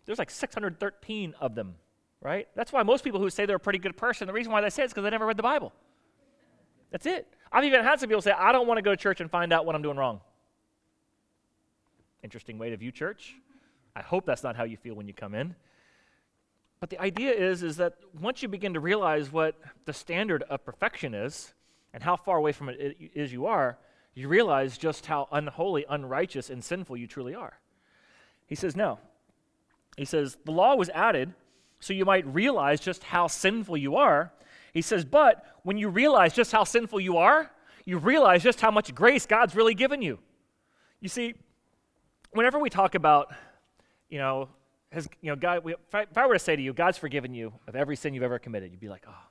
there's 0.06 0.18
like 0.18 0.30
613 0.30 1.34
of 1.40 1.54
them, 1.54 1.74
right? 2.22 2.48
That's 2.54 2.72
why 2.72 2.82
most 2.82 3.04
people 3.04 3.20
who 3.20 3.28
say 3.28 3.44
they're 3.44 3.56
a 3.56 3.60
pretty 3.60 3.80
good 3.80 3.96
person, 3.96 4.26
the 4.26 4.32
reason 4.32 4.52
why 4.52 4.60
they 4.60 4.70
say 4.70 4.82
it 4.82 4.86
is 4.86 4.92
because 4.92 5.04
they 5.04 5.10
never 5.10 5.26
read 5.26 5.36
the 5.36 5.42
Bible. 5.42 5.72
That's 6.90 7.06
it. 7.06 7.26
I've 7.52 7.64
even 7.64 7.82
had 7.84 8.00
some 8.00 8.08
people 8.08 8.22
say, 8.22 8.30
I 8.30 8.52
don't 8.52 8.66
want 8.66 8.78
to 8.78 8.82
go 8.82 8.90
to 8.92 8.96
church 8.96 9.20
and 9.20 9.30
find 9.30 9.52
out 9.52 9.66
what 9.66 9.74
I'm 9.74 9.82
doing 9.82 9.96
wrong. 9.96 10.20
Interesting 12.22 12.58
way 12.58 12.70
to 12.70 12.76
view 12.76 12.92
church. 12.92 13.34
I 13.94 14.02
hope 14.02 14.24
that's 14.24 14.42
not 14.42 14.56
how 14.56 14.64
you 14.64 14.76
feel 14.76 14.94
when 14.94 15.08
you 15.08 15.14
come 15.14 15.34
in. 15.34 15.54
But 16.80 16.90
the 16.90 17.00
idea 17.00 17.32
is, 17.32 17.62
is 17.62 17.76
that 17.78 17.94
once 18.20 18.42
you 18.42 18.48
begin 18.48 18.74
to 18.74 18.80
realize 18.80 19.32
what 19.32 19.56
the 19.84 19.92
standard 19.92 20.44
of 20.44 20.64
perfection 20.64 21.12
is 21.12 21.52
and 21.92 22.02
how 22.02 22.16
far 22.16 22.36
away 22.36 22.52
from 22.52 22.68
it 22.68 22.96
is 23.14 23.32
you 23.32 23.46
are, 23.46 23.78
you 24.18 24.28
realize 24.28 24.76
just 24.76 25.06
how 25.06 25.28
unholy, 25.30 25.84
unrighteous, 25.88 26.50
and 26.50 26.64
sinful 26.64 26.96
you 26.96 27.06
truly 27.06 27.34
are. 27.34 27.60
He 28.46 28.54
says, 28.54 28.74
no. 28.74 28.98
He 29.96 30.04
says, 30.04 30.36
the 30.44 30.50
law 30.50 30.74
was 30.74 30.88
added 30.90 31.34
so 31.80 31.92
you 31.92 32.04
might 32.04 32.26
realize 32.26 32.80
just 32.80 33.04
how 33.04 33.28
sinful 33.28 33.76
you 33.76 33.96
are. 33.96 34.32
He 34.74 34.82
says, 34.82 35.04
but 35.04 35.44
when 35.62 35.78
you 35.78 35.88
realize 35.88 36.32
just 36.34 36.50
how 36.50 36.64
sinful 36.64 37.00
you 37.00 37.16
are, 37.16 37.50
you 37.84 37.98
realize 37.98 38.42
just 38.42 38.60
how 38.60 38.70
much 38.70 38.92
grace 38.94 39.24
God's 39.24 39.54
really 39.54 39.74
given 39.74 40.02
you. 40.02 40.18
You 41.00 41.08
see, 41.08 41.34
whenever 42.32 42.58
we 42.58 42.70
talk 42.70 42.96
about, 42.96 43.32
you 44.08 44.18
know, 44.18 44.48
has, 44.90 45.08
you 45.20 45.30
know, 45.30 45.36
God, 45.36 45.62
we, 45.62 45.74
if, 45.74 45.94
I, 45.94 46.02
if 46.02 46.18
I 46.18 46.26
were 46.26 46.34
to 46.34 46.40
say 46.40 46.56
to 46.56 46.62
you, 46.62 46.72
God's 46.72 46.98
forgiven 46.98 47.34
you 47.34 47.52
of 47.66 47.76
every 47.76 47.94
sin 47.94 48.14
you've 48.14 48.24
ever 48.24 48.38
committed, 48.38 48.72
you'd 48.72 48.80
be 48.80 48.88
like, 48.88 49.04
oh, 49.08 49.26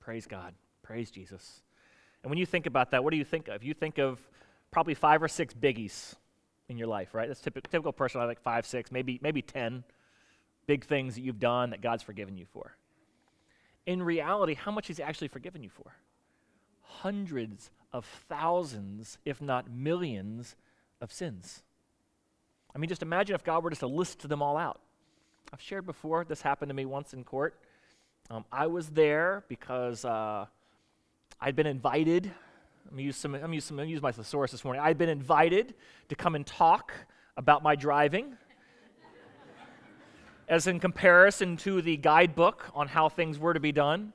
praise 0.00 0.26
God, 0.26 0.52
praise 0.82 1.10
Jesus. 1.10 1.62
And 2.22 2.30
when 2.30 2.38
you 2.38 2.46
think 2.46 2.66
about 2.66 2.90
that, 2.92 3.02
what 3.02 3.10
do 3.10 3.16
you 3.16 3.24
think 3.24 3.48
of? 3.48 3.64
You 3.64 3.74
think 3.74 3.98
of 3.98 4.20
probably 4.70 4.94
five 4.94 5.22
or 5.22 5.28
six 5.28 5.54
biggies 5.54 6.14
in 6.68 6.78
your 6.78 6.86
life, 6.86 7.14
right? 7.14 7.28
That's 7.28 7.40
typical, 7.40 7.70
typical 7.70 7.92
person, 7.92 8.20
I 8.20 8.24
like 8.24 8.40
five, 8.40 8.64
six, 8.66 8.90
maybe, 8.90 9.18
maybe 9.22 9.42
10 9.42 9.84
big 10.66 10.84
things 10.84 11.16
that 11.16 11.22
you've 11.22 11.40
done 11.40 11.70
that 11.70 11.80
God's 11.80 12.02
forgiven 12.02 12.36
you 12.36 12.46
for. 12.46 12.76
In 13.86 14.02
reality, 14.02 14.54
how 14.54 14.70
much 14.70 14.88
has 14.88 14.98
He 14.98 15.02
actually 15.02 15.28
forgiven 15.28 15.62
you 15.62 15.70
for? 15.70 15.96
Hundreds 16.82 17.70
of 17.92 18.04
thousands, 18.28 19.18
if 19.24 19.40
not 19.42 19.70
millions, 19.70 20.56
of 21.00 21.12
sins. 21.12 21.62
I 22.74 22.78
mean, 22.78 22.88
just 22.88 23.02
imagine 23.02 23.34
if 23.34 23.44
God 23.44 23.64
were 23.64 23.70
just 23.70 23.80
to 23.80 23.86
list 23.86 24.26
them 24.26 24.40
all 24.40 24.56
out. 24.56 24.80
I've 25.52 25.60
shared 25.60 25.84
before, 25.84 26.24
this 26.24 26.40
happened 26.40 26.70
to 26.70 26.74
me 26.74 26.86
once 26.86 27.12
in 27.12 27.24
court. 27.24 27.58
Um, 28.30 28.44
I 28.50 28.68
was 28.68 28.88
there 28.88 29.44
because 29.48 30.04
uh, 30.04 30.46
I'd 31.44 31.56
been 31.56 31.66
invited. 31.66 32.30
I'm 32.88 33.00
use 33.00 33.16
some. 33.16 33.34
I'm 33.34 33.52
use 33.52 33.64
some. 33.64 33.80
I'm 33.80 33.88
use 33.88 34.00
my 34.00 34.12
thesaurus 34.12 34.52
this 34.52 34.62
morning. 34.62 34.80
I'd 34.80 34.96
been 34.96 35.08
invited 35.08 35.74
to 36.08 36.14
come 36.14 36.36
and 36.36 36.46
talk 36.46 36.92
about 37.36 37.64
my 37.64 37.74
driving, 37.74 38.36
as 40.48 40.68
in 40.68 40.78
comparison 40.78 41.56
to 41.56 41.82
the 41.82 41.96
guidebook 41.96 42.70
on 42.76 42.86
how 42.86 43.08
things 43.08 43.40
were 43.40 43.54
to 43.54 43.58
be 43.58 43.72
done. 43.72 44.12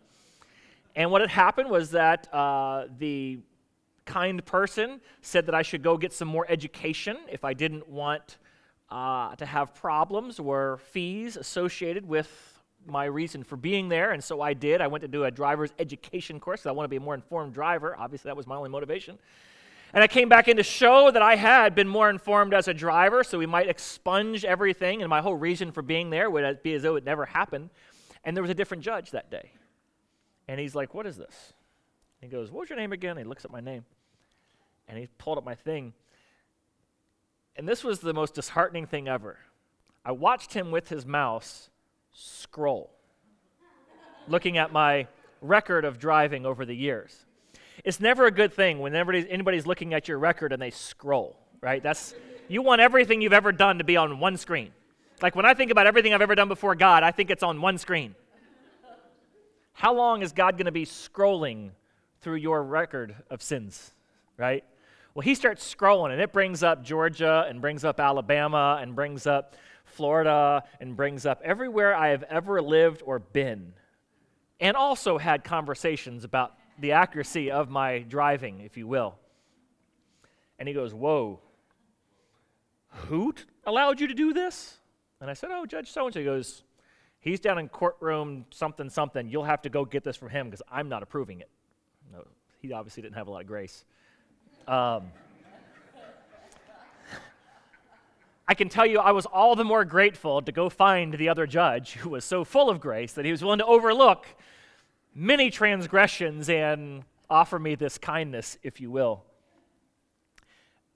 And 0.95 1.11
what 1.11 1.19
had 1.19 1.29
happened 1.29 1.69
was 1.69 1.91
that 1.91 2.33
uh, 2.33 2.85
the 2.97 3.39
kind 4.05 4.45
person 4.45 5.01
said 5.21 5.47
that 5.47 5.53
I 5.53 5.63
should 5.63 5.83
go 5.83 5.97
get 5.97 6.13
some 6.13 6.29
more 6.29 6.45
education 6.47 7.17
if 7.29 7.43
I 7.43 7.53
didn't 7.53 7.89
want 7.89 8.37
uh, 8.89 9.35
to 9.35 9.45
have 9.45 9.75
problems 9.75 10.39
or 10.39 10.77
fees 10.77 11.35
associated 11.35 12.07
with 12.07 12.56
my 12.87 13.05
reason 13.05 13.43
for 13.43 13.55
being 13.55 13.89
there, 13.89 14.11
and 14.11 14.23
so 14.23 14.41
I 14.41 14.53
did. 14.53 14.81
I 14.81 14.87
went 14.87 15.01
to 15.01 15.07
do 15.07 15.25
a 15.25 15.31
driver's 15.31 15.71
education 15.79 16.39
course 16.39 16.61
because 16.61 16.69
I 16.69 16.71
want 16.73 16.85
to 16.85 16.89
be 16.89 16.97
a 16.97 17.01
more 17.01 17.15
informed 17.15 17.53
driver. 17.53 17.95
Obviously, 17.97 18.29
that 18.29 18.37
was 18.37 18.47
my 18.47 18.55
only 18.55 18.69
motivation. 18.69 19.17
And 19.93 20.03
I 20.03 20.07
came 20.07 20.27
back 20.27 20.47
in 20.47 20.57
to 20.57 20.63
show 20.63 21.11
that 21.11 21.21
I 21.21 21.35
had 21.35 21.73
been 21.73 21.87
more 21.87 22.09
informed 22.09 22.53
as 22.53 22.67
a 22.67 22.73
driver, 22.73 23.23
so 23.23 23.37
we 23.37 23.45
might 23.45 23.69
expunge 23.69 24.43
everything, 24.43 25.01
and 25.01 25.09
my 25.09 25.21
whole 25.21 25.35
reason 25.35 25.71
for 25.71 25.81
being 25.81 26.09
there 26.09 26.29
would 26.29 26.61
be 26.61 26.73
as 26.73 26.83
though 26.83 26.95
it 26.95 27.05
never 27.05 27.25
happened. 27.25 27.69
And 28.23 28.35
there 28.35 28.41
was 28.41 28.51
a 28.51 28.55
different 28.55 28.83
judge 28.83 29.11
that 29.11 29.31
day. 29.31 29.51
And 30.47 30.59
he's 30.59 30.75
like, 30.75 30.93
What 30.93 31.05
is 31.05 31.17
this? 31.17 31.53
he 32.21 32.27
goes, 32.27 32.51
What's 32.51 32.69
your 32.69 32.77
name 32.77 32.91
again? 32.91 33.11
And 33.11 33.19
he 33.19 33.25
looks 33.25 33.45
at 33.45 33.51
my 33.51 33.61
name. 33.61 33.85
And 34.87 34.97
he 34.97 35.07
pulled 35.17 35.37
up 35.37 35.45
my 35.45 35.55
thing. 35.55 35.93
And 37.55 37.67
this 37.67 37.83
was 37.83 37.99
the 37.99 38.13
most 38.13 38.35
disheartening 38.35 38.85
thing 38.85 39.07
ever. 39.07 39.37
I 40.05 40.11
watched 40.11 40.53
him 40.53 40.71
with 40.71 40.89
his 40.89 41.05
mouse 41.05 41.69
scroll, 42.17 42.89
looking 44.27 44.57
at 44.57 44.71
my 44.71 45.07
record 45.39 45.85
of 45.85 45.99
driving 45.99 46.47
over 46.47 46.65
the 46.65 46.75
years. 46.75 47.25
It's 47.83 47.99
never 47.99 48.25
a 48.25 48.31
good 48.31 48.51
thing 48.51 48.79
when 48.79 48.95
anybody's 48.95 49.67
looking 49.67 49.93
at 49.93 50.07
your 50.07 50.17
record 50.17 50.51
and 50.51 50.59
they 50.59 50.71
scroll, 50.71 51.37
right? 51.61 51.81
That's 51.81 52.15
you 52.47 52.63
want 52.63 52.81
everything 52.81 53.21
you've 53.21 53.33
ever 53.33 53.51
done 53.51 53.77
to 53.77 53.83
be 53.83 53.97
on 53.97 54.19
one 54.19 54.35
screen. 54.35 54.71
Like 55.21 55.35
when 55.35 55.45
I 55.45 55.53
think 55.53 55.69
about 55.69 55.85
everything 55.85 56.13
I've 56.13 56.21
ever 56.21 56.33
done 56.33 56.47
before 56.47 56.73
God, 56.73 57.03
I 57.03 57.11
think 57.11 57.29
it's 57.29 57.43
on 57.43 57.61
one 57.61 57.77
screen. 57.77 58.15
How 59.73 59.93
long 59.93 60.23
is 60.23 60.31
God 60.31 60.57
going 60.57 60.65
to 60.65 60.71
be 60.71 60.85
scrolling 60.85 61.69
through 62.21 62.37
your 62.37 62.63
record 62.63 63.15
of 63.29 63.43
sins, 63.43 63.93
right? 64.37 64.63
Well, 65.13 65.21
he 65.21 65.35
starts 65.35 65.71
scrolling 65.75 66.13
and 66.13 66.21
it 66.21 66.33
brings 66.33 66.63
up 66.63 66.83
Georgia 66.83 67.45
and 67.47 67.61
brings 67.61 67.85
up 67.85 67.99
Alabama 67.99 68.79
and 68.81 68.95
brings 68.95 69.27
up 69.27 69.55
Florida 69.97 70.63
and 70.79 70.95
brings 70.95 71.25
up 71.25 71.41
everywhere 71.43 71.95
I 71.95 72.09
have 72.09 72.23
ever 72.23 72.61
lived 72.61 73.01
or 73.03 73.19
been, 73.19 73.73
and 74.59 74.77
also 74.77 75.17
had 75.17 75.43
conversations 75.43 76.23
about 76.23 76.53
the 76.79 76.91
accuracy 76.91 77.49
of 77.51 77.69
my 77.69 77.99
driving, 77.99 78.61
if 78.61 78.77
you 78.77 78.87
will. 78.87 79.15
And 80.59 80.67
he 80.67 80.73
goes, 80.73 80.93
Whoa, 80.93 81.39
who 82.89 83.33
t- 83.33 83.43
allowed 83.65 83.99
you 83.99 84.07
to 84.07 84.13
do 84.13 84.33
this? 84.33 84.77
And 85.19 85.29
I 85.29 85.33
said, 85.33 85.49
Oh, 85.51 85.65
Judge 85.65 85.91
so 85.91 86.05
and 86.05 86.13
so. 86.13 86.19
He 86.19 86.25
goes, 86.25 86.63
He's 87.19 87.39
down 87.39 87.57
in 87.57 87.67
courtroom 87.67 88.45
something, 88.51 88.89
something. 88.89 89.27
You'll 89.27 89.43
have 89.43 89.63
to 89.63 89.69
go 89.69 89.83
get 89.83 90.03
this 90.03 90.15
from 90.15 90.29
him 90.29 90.47
because 90.47 90.61
I'm 90.71 90.87
not 90.87 91.03
approving 91.03 91.41
it. 91.41 91.49
No, 92.13 92.23
he 92.61 92.71
obviously 92.71 93.01
didn't 93.01 93.15
have 93.15 93.27
a 93.27 93.31
lot 93.31 93.41
of 93.41 93.47
grace. 93.47 93.83
Um, 94.67 95.11
I 98.47 98.53
can 98.53 98.69
tell 98.69 98.85
you 98.85 98.99
I 98.99 99.11
was 99.11 99.25
all 99.25 99.55
the 99.55 99.65
more 99.65 99.83
grateful 99.83 100.41
to 100.41 100.51
go 100.53 100.69
find 100.69 101.13
the 101.13 101.27
other 101.27 101.45
judge 101.45 101.93
who 101.93 102.09
was 102.09 102.23
so 102.23 102.45
full 102.45 102.69
of 102.69 102.79
grace 102.79 103.11
that 103.13 103.25
he 103.25 103.31
was 103.31 103.43
willing 103.43 103.59
to 103.59 103.65
overlook 103.65 104.25
many 105.13 105.49
transgressions 105.49 106.49
and 106.49 107.03
offer 107.29 107.59
me 107.59 107.75
this 107.75 107.97
kindness, 107.97 108.57
if 108.63 108.79
you 108.79 108.89
will. 108.89 109.25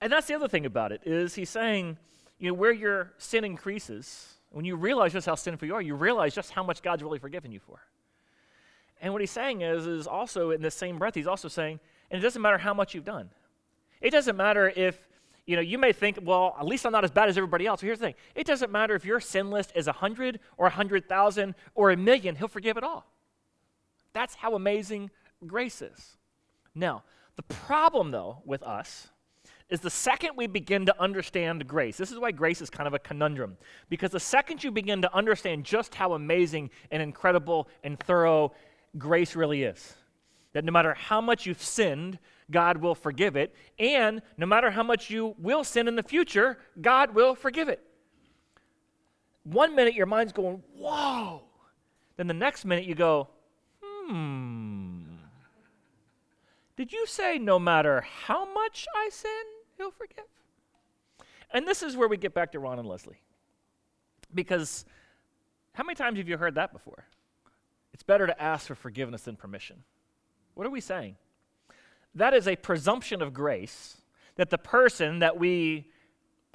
And 0.00 0.10
that's 0.10 0.26
the 0.26 0.34
other 0.34 0.48
thing 0.48 0.64
about 0.64 0.92
it 0.92 1.02
is 1.04 1.34
he's 1.34 1.50
saying, 1.50 1.98
you 2.38 2.48
know, 2.48 2.54
where 2.54 2.72
your 2.72 3.12
sin 3.18 3.44
increases, 3.44 4.34
when 4.50 4.64
you 4.64 4.74
realize 4.74 5.12
just 5.12 5.26
how 5.26 5.34
sinful 5.34 5.68
you 5.68 5.74
are, 5.74 5.82
you 5.82 5.94
realize 5.94 6.34
just 6.34 6.52
how 6.52 6.62
much 6.62 6.82
God's 6.82 7.02
really 7.02 7.18
forgiven 7.18 7.52
you 7.52 7.60
for. 7.60 7.80
And 9.02 9.12
what 9.12 9.20
he's 9.20 9.30
saying 9.30 9.60
is, 9.60 9.86
is 9.86 10.06
also 10.06 10.52
in 10.52 10.62
the 10.62 10.70
same 10.70 10.98
breath, 10.98 11.14
he's 11.14 11.26
also 11.26 11.48
saying, 11.48 11.80
and 12.10 12.18
it 12.18 12.22
doesn't 12.22 12.40
matter 12.40 12.58
how 12.58 12.72
much 12.72 12.94
you've 12.94 13.04
done. 13.04 13.28
It 14.00 14.10
doesn't 14.10 14.36
matter 14.36 14.72
if 14.74 15.06
you 15.46 15.56
know, 15.56 15.62
you 15.62 15.78
may 15.78 15.92
think, 15.92 16.18
well, 16.22 16.56
at 16.58 16.66
least 16.66 16.86
I'm 16.86 16.92
not 16.92 17.04
as 17.04 17.10
bad 17.10 17.28
as 17.28 17.36
everybody 17.36 17.66
else. 17.66 17.80
But 17.80 17.86
here's 17.86 17.98
the 17.98 18.06
thing 18.06 18.14
it 18.34 18.46
doesn't 18.46 18.70
matter 18.70 18.94
if 18.94 19.04
your 19.04 19.20
sin 19.20 19.50
list 19.50 19.72
is 19.74 19.86
100 19.86 20.38
or 20.56 20.66
100,000 20.66 21.54
or 21.74 21.90
a 21.90 21.96
million, 21.96 22.36
He'll 22.36 22.48
forgive 22.48 22.76
it 22.76 22.84
all. 22.84 23.06
That's 24.12 24.34
how 24.34 24.54
amazing 24.54 25.10
grace 25.46 25.82
is. 25.82 26.16
Now, 26.74 27.02
the 27.36 27.42
problem, 27.42 28.10
though, 28.10 28.42
with 28.44 28.62
us 28.62 29.08
is 29.68 29.80
the 29.80 29.90
second 29.90 30.32
we 30.36 30.46
begin 30.46 30.86
to 30.86 31.00
understand 31.00 31.66
grace, 31.66 31.96
this 31.96 32.12
is 32.12 32.18
why 32.18 32.30
grace 32.30 32.60
is 32.60 32.68
kind 32.68 32.86
of 32.86 32.92
a 32.92 32.98
conundrum, 32.98 33.56
because 33.88 34.10
the 34.10 34.20
second 34.20 34.62
you 34.62 34.70
begin 34.70 35.00
to 35.00 35.14
understand 35.14 35.64
just 35.64 35.94
how 35.94 36.12
amazing 36.12 36.70
and 36.90 37.02
incredible 37.02 37.68
and 37.82 37.98
thorough 37.98 38.52
grace 38.98 39.34
really 39.34 39.62
is, 39.62 39.94
that 40.52 40.64
no 40.64 40.72
matter 40.72 40.92
how 40.92 41.22
much 41.22 41.46
you've 41.46 41.62
sinned, 41.62 42.18
God 42.50 42.78
will 42.78 42.94
forgive 42.94 43.36
it. 43.36 43.54
And 43.78 44.22
no 44.36 44.46
matter 44.46 44.70
how 44.70 44.82
much 44.82 45.10
you 45.10 45.34
will 45.38 45.64
sin 45.64 45.88
in 45.88 45.96
the 45.96 46.02
future, 46.02 46.58
God 46.80 47.14
will 47.14 47.34
forgive 47.34 47.68
it. 47.68 47.82
One 49.44 49.74
minute 49.74 49.94
your 49.94 50.06
mind's 50.06 50.32
going, 50.32 50.62
whoa. 50.76 51.42
Then 52.16 52.26
the 52.26 52.34
next 52.34 52.64
minute 52.64 52.84
you 52.84 52.94
go, 52.94 53.28
hmm. 53.82 55.02
Did 56.76 56.92
you 56.92 57.06
say 57.06 57.38
no 57.38 57.58
matter 57.58 58.00
how 58.00 58.52
much 58.52 58.86
I 58.94 59.08
sin, 59.10 59.30
he'll 59.76 59.90
forgive? 59.90 60.24
And 61.52 61.66
this 61.66 61.82
is 61.82 61.96
where 61.96 62.08
we 62.08 62.16
get 62.16 62.34
back 62.34 62.52
to 62.52 62.58
Ron 62.58 62.78
and 62.78 62.88
Leslie. 62.88 63.20
Because 64.34 64.84
how 65.74 65.84
many 65.84 65.94
times 65.94 66.18
have 66.18 66.28
you 66.28 66.36
heard 66.36 66.54
that 66.54 66.72
before? 66.72 67.04
It's 67.92 68.02
better 68.02 68.26
to 68.26 68.42
ask 68.42 68.66
for 68.66 68.74
forgiveness 68.74 69.22
than 69.22 69.36
permission. 69.36 69.84
What 70.54 70.66
are 70.66 70.70
we 70.70 70.80
saying? 70.80 71.16
That 72.14 72.34
is 72.34 72.46
a 72.46 72.56
presumption 72.56 73.22
of 73.22 73.32
grace 73.32 73.96
that 74.36 74.50
the 74.50 74.58
person 74.58 75.20
that 75.20 75.38
we 75.38 75.86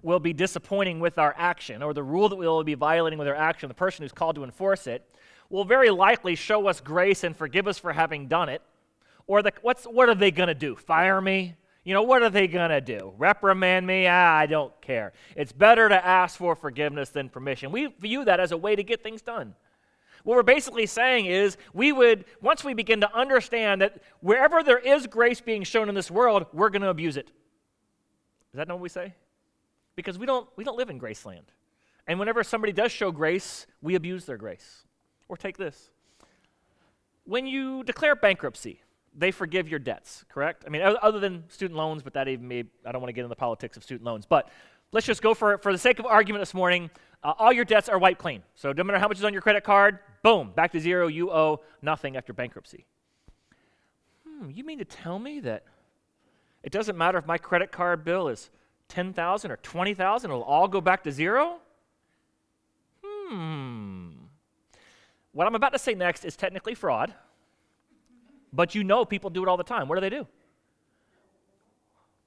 will 0.03 0.19
be 0.19 0.33
disappointing 0.33 0.99
with 0.99 1.17
our 1.17 1.33
action, 1.37 1.81
or 1.81 1.93
the 1.93 2.03
rule 2.03 2.29
that 2.29 2.35
we 2.35 2.45
will 2.45 2.63
be 2.63 2.75
violating 2.75 3.17
with 3.17 3.27
our 3.27 3.35
action, 3.35 3.67
the 3.67 3.73
person 3.73 4.03
who's 4.03 4.11
called 4.11 4.35
to 4.35 4.43
enforce 4.43 4.87
it, 4.87 5.03
will 5.49 5.65
very 5.65 5.89
likely 5.89 6.35
show 6.35 6.67
us 6.67 6.79
grace 6.79 7.23
and 7.23 7.35
forgive 7.35 7.67
us 7.67 7.77
for 7.77 7.93
having 7.93 8.27
done 8.27 8.49
it. 8.49 8.61
Or 9.25 9.41
the, 9.41 9.51
what's, 9.61 9.85
what 9.85 10.09
are 10.09 10.15
they 10.15 10.31
going 10.31 10.47
to 10.47 10.55
do? 10.55 10.75
Fire 10.75 11.19
me? 11.19 11.55
You 11.83 11.93
know, 11.93 12.03
what 12.03 12.21
are 12.21 12.29
they 12.29 12.47
going 12.47 12.69
to 12.69 12.81
do? 12.81 13.13
Reprimand 13.17 13.87
me? 13.87 14.07
Ah, 14.07 14.35
I 14.35 14.45
don't 14.45 14.79
care. 14.81 15.13
It's 15.35 15.51
better 15.51 15.87
to 15.87 16.05
ask 16.05 16.37
for 16.37 16.55
forgiveness 16.55 17.09
than 17.09 17.29
permission. 17.29 17.71
We 17.71 17.87
view 17.99 18.25
that 18.25 18.39
as 18.39 18.51
a 18.51 18.57
way 18.57 18.75
to 18.75 18.83
get 18.83 19.03
things 19.03 19.21
done. 19.21 19.55
What 20.27 20.35
we're 20.35 20.43
basically 20.43 20.87
saying 20.87 21.27
is, 21.27 21.55
we 21.73 21.93
would, 21.93 22.25
once 22.41 22.61
we 22.61 22.73
begin 22.73 22.99
to 22.99 23.15
understand 23.15 23.79
that 23.79 24.01
wherever 24.19 24.61
there 24.61 24.77
is 24.77 25.07
grace 25.07 25.39
being 25.39 25.63
shown 25.63 25.87
in 25.87 25.95
this 25.95 26.11
world, 26.11 26.47
we're 26.51 26.69
going 26.69 26.81
to 26.81 26.89
abuse 26.89 27.15
it. 27.15 27.27
Is 28.51 28.57
that 28.57 28.67
not 28.67 28.73
what 28.73 28.81
we 28.81 28.89
say? 28.89 29.13
Because 29.95 30.19
we 30.19 30.25
don't, 30.25 30.45
we 30.57 30.65
don't 30.65 30.77
live 30.77 30.89
in 30.89 30.99
Graceland. 30.99 31.45
And 32.07 32.19
whenever 32.19 32.43
somebody 32.43 32.73
does 32.73 32.91
show 32.91 33.09
grace, 33.09 33.67
we 33.81 33.95
abuse 33.95 34.25
their 34.25 34.35
grace. 34.35 34.83
Or 35.29 35.37
take 35.37 35.55
this. 35.55 35.91
When 37.23 37.47
you 37.47 37.85
declare 37.85 38.13
bankruptcy, 38.13 38.81
they 39.17 39.31
forgive 39.31 39.69
your 39.69 39.79
debts, 39.79 40.25
correct? 40.27 40.65
I 40.67 40.69
mean, 40.69 40.81
other 40.81 41.21
than 41.21 41.45
student 41.47 41.77
loans, 41.77 42.03
but 42.03 42.15
that 42.15 42.27
even 42.27 42.49
may, 42.49 42.65
I 42.85 42.91
don't 42.91 43.01
want 43.01 43.07
to 43.07 43.13
get 43.13 43.21
into 43.21 43.29
the 43.29 43.37
politics 43.37 43.77
of 43.77 43.83
student 43.85 44.03
loans. 44.03 44.25
But 44.25 44.49
let's 44.91 45.07
just 45.07 45.21
go 45.21 45.33
for, 45.33 45.57
for 45.59 45.71
the 45.71 45.77
sake 45.77 45.99
of 45.99 46.05
argument 46.05 46.41
this 46.41 46.53
morning, 46.53 46.89
uh, 47.27 47.33
all 47.37 47.51
your 47.51 47.65
debts 47.65 47.89
are 47.89 47.99
wiped 47.99 48.21
clean. 48.21 48.41
So 48.55 48.71
no 48.71 48.85
matter 48.85 48.99
how 48.99 49.09
much 49.09 49.17
is 49.17 49.25
on 49.25 49.33
your 49.33 49.41
credit 49.41 49.65
card, 49.65 49.99
boom, 50.23 50.53
back 50.55 50.71
to 50.71 50.79
zero, 50.79 51.07
you 51.07 51.29
owe 51.29 51.59
nothing 51.81 52.15
after 52.15 52.31
bankruptcy. 52.31 52.85
Hmm, 54.25 54.49
you 54.49 54.63
mean 54.63 54.77
to 54.77 54.85
tell 54.85 55.19
me 55.19 55.41
that 55.41 55.65
it 56.63 56.71
doesn't 56.71 56.97
matter 56.97 57.17
if 57.17 57.25
my 57.25 57.37
credit 57.37 57.69
card 57.69 58.05
bill 58.05 58.29
is 58.29 58.49
10,000 58.87 59.51
or 59.51 59.57
20,000, 59.57 60.31
it'll 60.31 60.41
all 60.41 60.69
go 60.69 60.79
back 60.79 61.03
to 61.03 61.11
zero? 61.11 61.57
Hmm. 63.03 64.11
What 65.33 65.47
I'm 65.47 65.55
about 65.55 65.73
to 65.73 65.79
say 65.79 65.95
next 65.95 66.23
is 66.23 66.37
technically 66.37 66.75
fraud. 66.75 67.13
But 68.53 68.73
you 68.73 68.85
know 68.85 69.03
people 69.03 69.29
do 69.29 69.43
it 69.43 69.49
all 69.49 69.57
the 69.57 69.65
time. 69.65 69.89
What 69.89 69.95
do 69.95 70.01
they 70.01 70.09
do? 70.09 70.27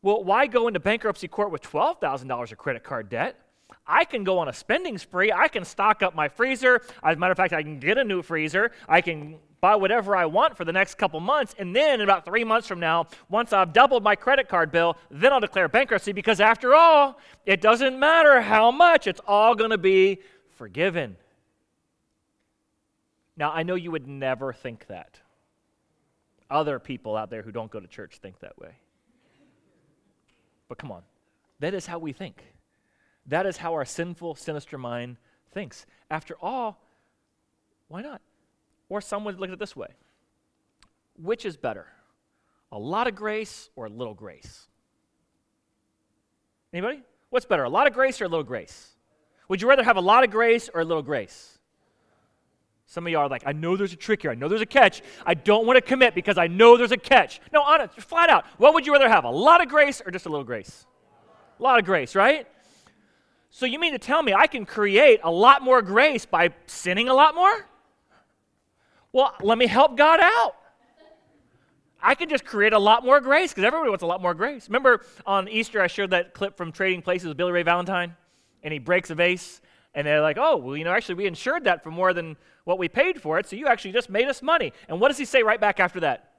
Well, 0.03 0.23
why 0.23 0.47
go 0.47 0.69
into 0.69 0.79
bankruptcy 0.79 1.27
court 1.27 1.51
with 1.51 1.63
$12,000 1.63 2.53
of 2.53 2.59
credit 2.59 2.85
card 2.85 3.09
debt? 3.09 3.39
I 3.87 4.05
can 4.05 4.25
go 4.25 4.39
on 4.39 4.49
a 4.49 4.53
spending 4.53 4.99
spree. 4.99 5.33
I 5.33 5.49
can 5.49 5.65
stock 5.65 6.03
up 6.03 6.15
my 6.15 6.29
freezer. 6.29 6.83
As 7.03 7.17
a 7.17 7.19
matter 7.19 7.33
of 7.33 7.37
fact, 7.37 7.53
I 7.53 7.63
can 7.63 7.79
get 7.79 7.99
a 7.99 8.05
new 8.05 8.23
freezer. 8.23 8.73
I 8.89 9.01
can 9.01 9.39
buy 9.61 9.77
whatever 9.77 10.17
I 10.17 10.27
want 10.27 10.57
for 10.57 10.65
the 10.65 10.73
next 10.73 10.97
couple 10.97 11.21
months. 11.21 11.55
And 11.59 11.75
then, 11.75 12.01
about 12.01 12.25
three 12.25 12.45
months 12.45 12.67
from 12.67 12.81
now, 12.81 13.07
once 13.29 13.53
I've 13.53 13.73
doubled 13.73 14.03
my 14.03 14.17
credit 14.17 14.49
card 14.49 14.73
bill, 14.73 14.97
then 15.11 15.33
I'll 15.33 15.41
declare 15.41 15.69
bankruptcy 15.69 16.13
because, 16.13 16.41
after 16.41 16.75
all, 16.75 17.19
it 17.47 17.61
doesn't 17.61 17.99
matter 17.99 18.41
how 18.41 18.71
much, 18.71 19.07
it's 19.07 19.21
all 19.27 19.55
going 19.55 19.71
to 19.71 19.79
be 19.79 20.19
forgiven. 20.57 21.17
Now, 23.37 23.53
I 23.53 23.63
know 23.63 23.75
you 23.75 23.91
would 23.91 24.07
never 24.07 24.53
think 24.53 24.87
that. 24.89 25.19
Other 26.51 26.79
people 26.79 27.17
out 27.17 27.31
there 27.31 27.43
who 27.43 27.53
don't 27.53 27.71
go 27.71 27.81
to 27.81 27.87
church 27.87 28.19
think 28.21 28.41
that 28.41 28.59
way. 28.59 28.73
But 30.69 30.79
come 30.79 30.93
on, 30.93 31.03
that 31.61 31.75
is 31.75 31.87
how 31.87 31.99
we 31.99 32.13
think. 32.13 32.43
That 33.31 33.47
is 33.47 33.57
how 33.57 33.75
our 33.75 33.85
sinful, 33.85 34.35
sinister 34.35 34.77
mind 34.77 35.17
thinks. 35.53 35.87
After 36.11 36.35
all, 36.43 36.83
why 37.87 38.03
not? 38.03 38.21
Or 38.89 39.01
some 39.01 39.25
would 39.25 39.39
look 39.39 39.51
at 39.51 39.55
it 39.55 39.59
this 39.59 39.77
way 39.77 39.89
Which 41.17 41.47
is 41.47 41.57
better, 41.57 41.87
a 42.73 42.79
lot 42.79 43.07
of 43.07 43.15
grace 43.15 43.71
or 43.77 43.87
a 43.87 43.89
little 43.89 44.15
grace? 44.15 44.67
Anybody? 46.73 47.03
What's 47.31 47.47
better, 47.47 47.63
a 47.63 47.69
lot 47.69 47.87
of 47.87 47.93
grace 47.93 48.21
or 48.21 48.25
a 48.25 48.29
little 48.29 48.45
grace? 48.45 48.97
Would 49.49 49.63
you 49.63 49.69
rather 49.69 49.85
have 49.85 49.97
a 49.97 50.01
lot 50.01 50.25
of 50.25 50.31
grace 50.31 50.69
or 50.73 50.81
a 50.81 50.85
little 50.85 51.03
grace? 51.03 51.59
Some 52.87 53.07
of 53.07 53.13
y'all 53.13 53.23
are 53.23 53.29
like, 53.29 53.45
I 53.47 53.53
know 53.53 53.77
there's 53.77 53.93
a 53.93 53.97
trick 53.97 54.23
here. 54.23 54.33
I 54.33 54.35
know 54.35 54.49
there's 54.49 54.61
a 54.61 54.67
catch. 54.67 55.03
I 55.25 55.35
don't 55.35 55.65
want 55.67 55.77
to 55.77 55.81
commit 55.81 56.13
because 56.13 56.37
I 56.37 56.49
know 56.49 56.77
there's 56.77 56.91
a 56.91 56.97
catch. 56.97 57.41
No, 57.53 57.63
honest, 57.63 57.95
flat 58.01 58.29
out. 58.29 58.45
What 58.59 58.75
would 58.75 58.85
you 58.85 58.93
rather 58.93 59.09
have, 59.09 59.23
a 59.23 59.31
lot 59.31 59.63
of 59.63 59.69
grace 59.69 60.03
or 60.05 60.11
just 60.11 60.27
a 60.27 60.29
little 60.29 60.45
grace? 60.45 60.87
A 61.61 61.63
lot 61.63 61.79
of 61.79 61.85
grace, 61.85 62.17
right? 62.17 62.49
So 63.51 63.67
you 63.67 63.79
mean 63.79 63.93
to 63.93 63.99
tell 63.99 64.23
me 64.23 64.33
I 64.33 64.47
can 64.47 64.65
create 64.65 65.21
a 65.23 65.31
lot 65.31 65.63
more 65.63 65.83
grace 65.83 66.25
by 66.25 66.51
sinning 66.67 67.09
a 67.09 67.15
lot 67.15 67.35
more? 67.35 67.67
Well, 69.13 69.35
let 69.43 69.59
me 69.59 69.67
help 69.67 69.97
God 69.97 70.21
out. 70.23 70.55
I 72.03 72.15
can 72.15 72.29
just 72.29 72.45
create 72.45 72.73
a 72.73 72.79
lot 72.79 73.05
more 73.05 73.21
grace 73.21 73.51
because 73.51 73.65
everybody 73.65 73.91
wants 73.91 74.03
a 74.03 74.07
lot 74.07 74.23
more 74.23 74.35
grace. 74.35 74.69
Remember 74.69 75.03
on 75.27 75.49
Easter, 75.49 75.83
I 75.83 75.87
showed 75.87 76.11
that 76.11 76.33
clip 76.33 76.57
from 76.57 76.73
Trading 76.73 77.03
Places 77.03 77.29
with 77.29 77.37
Billy 77.37 77.53
Ray 77.53 77.63
Valentine? 77.63 78.17
And 78.63 78.73
he 78.73 78.79
breaks 78.79 79.11
a 79.11 79.15
vase, 79.15 79.61
and 79.95 80.07
they're 80.07 80.21
like, 80.21 80.39
oh, 80.39 80.57
well, 80.57 80.77
you 80.77 80.85
know, 80.85 80.93
actually, 80.93 81.17
we 81.17 81.27
insured 81.27 81.65
that 81.65 81.83
for 81.83 81.91
more 81.91 82.15
than 82.15 82.37
what 82.65 82.79
we 82.79 82.89
paid 82.89 83.21
for 83.21 83.39
it, 83.39 83.47
so 83.47 83.57
you 83.57 83.67
actually 83.67 83.93
just 83.93 84.09
made 84.09 84.29
us 84.29 84.43
money. 84.43 84.73
And 84.89 85.01
what 85.01 85.09
does 85.09 85.19
he 85.19 85.25
say 85.25 85.43
right 85.43 85.61
back 85.61 85.81
after 85.81 86.01
that? 86.01 86.30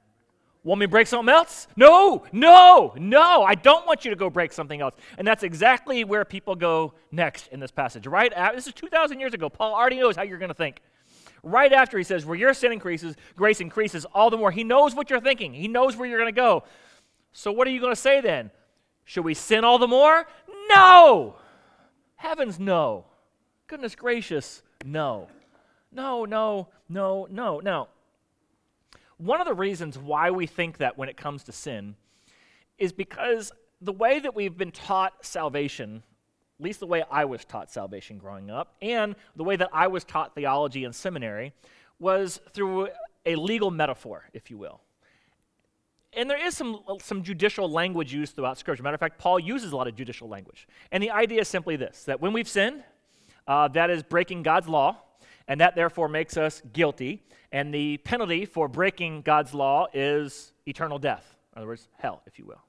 Want 0.64 0.78
me 0.78 0.86
to 0.86 0.90
break 0.90 1.08
something 1.08 1.32
else? 1.32 1.66
No, 1.76 2.22
no, 2.30 2.94
no. 2.96 3.42
I 3.42 3.56
don't 3.56 3.84
want 3.84 4.04
you 4.04 4.10
to 4.10 4.16
go 4.16 4.30
break 4.30 4.52
something 4.52 4.80
else. 4.80 4.94
And 5.18 5.26
that's 5.26 5.42
exactly 5.42 6.04
where 6.04 6.24
people 6.24 6.54
go 6.54 6.94
next 7.10 7.48
in 7.48 7.58
this 7.58 7.72
passage. 7.72 8.06
Right 8.06 8.32
after, 8.32 8.56
this 8.56 8.68
is 8.68 8.72
2,000 8.74 9.18
years 9.18 9.34
ago. 9.34 9.48
Paul 9.48 9.74
already 9.74 9.98
knows 9.98 10.14
how 10.14 10.22
you're 10.22 10.38
going 10.38 10.50
to 10.50 10.54
think. 10.54 10.80
Right 11.42 11.72
after 11.72 11.98
he 11.98 12.04
says, 12.04 12.24
where 12.24 12.36
your 12.36 12.54
sin 12.54 12.70
increases, 12.70 13.16
grace 13.34 13.60
increases 13.60 14.04
all 14.14 14.30
the 14.30 14.36
more. 14.36 14.52
He 14.52 14.62
knows 14.62 14.94
what 14.94 15.10
you're 15.10 15.20
thinking, 15.20 15.52
he 15.52 15.66
knows 15.66 15.96
where 15.96 16.08
you're 16.08 16.20
going 16.20 16.32
to 16.32 16.40
go. 16.40 16.62
So, 17.32 17.50
what 17.50 17.66
are 17.66 17.70
you 17.70 17.80
going 17.80 17.94
to 17.94 18.00
say 18.00 18.20
then? 18.20 18.50
Should 19.04 19.24
we 19.24 19.34
sin 19.34 19.64
all 19.64 19.78
the 19.78 19.88
more? 19.88 20.26
No! 20.70 21.36
Heavens, 22.14 22.60
no. 22.60 23.06
Goodness 23.66 23.96
gracious, 23.96 24.62
no. 24.84 25.28
No, 25.90 26.24
no, 26.24 26.68
no, 26.88 27.26
no. 27.28 27.58
Now, 27.58 27.88
one 29.22 29.40
of 29.40 29.46
the 29.46 29.54
reasons 29.54 29.96
why 29.96 30.30
we 30.30 30.46
think 30.46 30.78
that 30.78 30.98
when 30.98 31.08
it 31.08 31.16
comes 31.16 31.44
to 31.44 31.52
sin 31.52 31.94
is 32.76 32.92
because 32.92 33.52
the 33.80 33.92
way 33.92 34.18
that 34.18 34.34
we've 34.34 34.58
been 34.58 34.72
taught 34.72 35.24
salvation, 35.24 36.02
at 36.58 36.64
least 36.64 36.80
the 36.80 36.86
way 36.86 37.04
I 37.08 37.24
was 37.24 37.44
taught 37.44 37.70
salvation 37.70 38.18
growing 38.18 38.50
up, 38.50 38.74
and 38.82 39.14
the 39.36 39.44
way 39.44 39.54
that 39.54 39.70
I 39.72 39.86
was 39.86 40.02
taught 40.02 40.34
theology 40.34 40.82
in 40.82 40.92
seminary, 40.92 41.52
was 42.00 42.40
through 42.52 42.88
a 43.24 43.36
legal 43.36 43.70
metaphor, 43.70 44.24
if 44.32 44.50
you 44.50 44.58
will. 44.58 44.80
And 46.14 46.28
there 46.28 46.44
is 46.44 46.56
some, 46.56 46.80
some 47.00 47.22
judicial 47.22 47.70
language 47.70 48.12
used 48.12 48.34
throughout 48.34 48.58
Scripture. 48.58 48.82
Matter 48.82 48.94
of 48.94 49.00
fact, 49.00 49.18
Paul 49.18 49.38
uses 49.38 49.70
a 49.70 49.76
lot 49.76 49.86
of 49.86 49.94
judicial 49.94 50.28
language. 50.28 50.66
And 50.90 51.00
the 51.00 51.12
idea 51.12 51.42
is 51.42 51.48
simply 51.48 51.76
this 51.76 52.04
that 52.04 52.20
when 52.20 52.32
we've 52.32 52.48
sinned, 52.48 52.82
uh, 53.46 53.68
that 53.68 53.88
is 53.88 54.02
breaking 54.02 54.42
God's 54.42 54.68
law, 54.68 54.96
and 55.48 55.60
that 55.60 55.74
therefore 55.74 56.08
makes 56.08 56.36
us 56.36 56.62
guilty. 56.72 57.22
And 57.50 57.72
the 57.72 57.98
penalty 57.98 58.46
for 58.46 58.68
breaking 58.68 59.22
God's 59.22 59.52
law 59.52 59.86
is 59.92 60.52
eternal 60.66 60.98
death. 60.98 61.36
In 61.54 61.58
other 61.58 61.68
words, 61.68 61.88
hell, 61.98 62.22
if 62.26 62.38
you 62.38 62.46
will. 62.46 62.62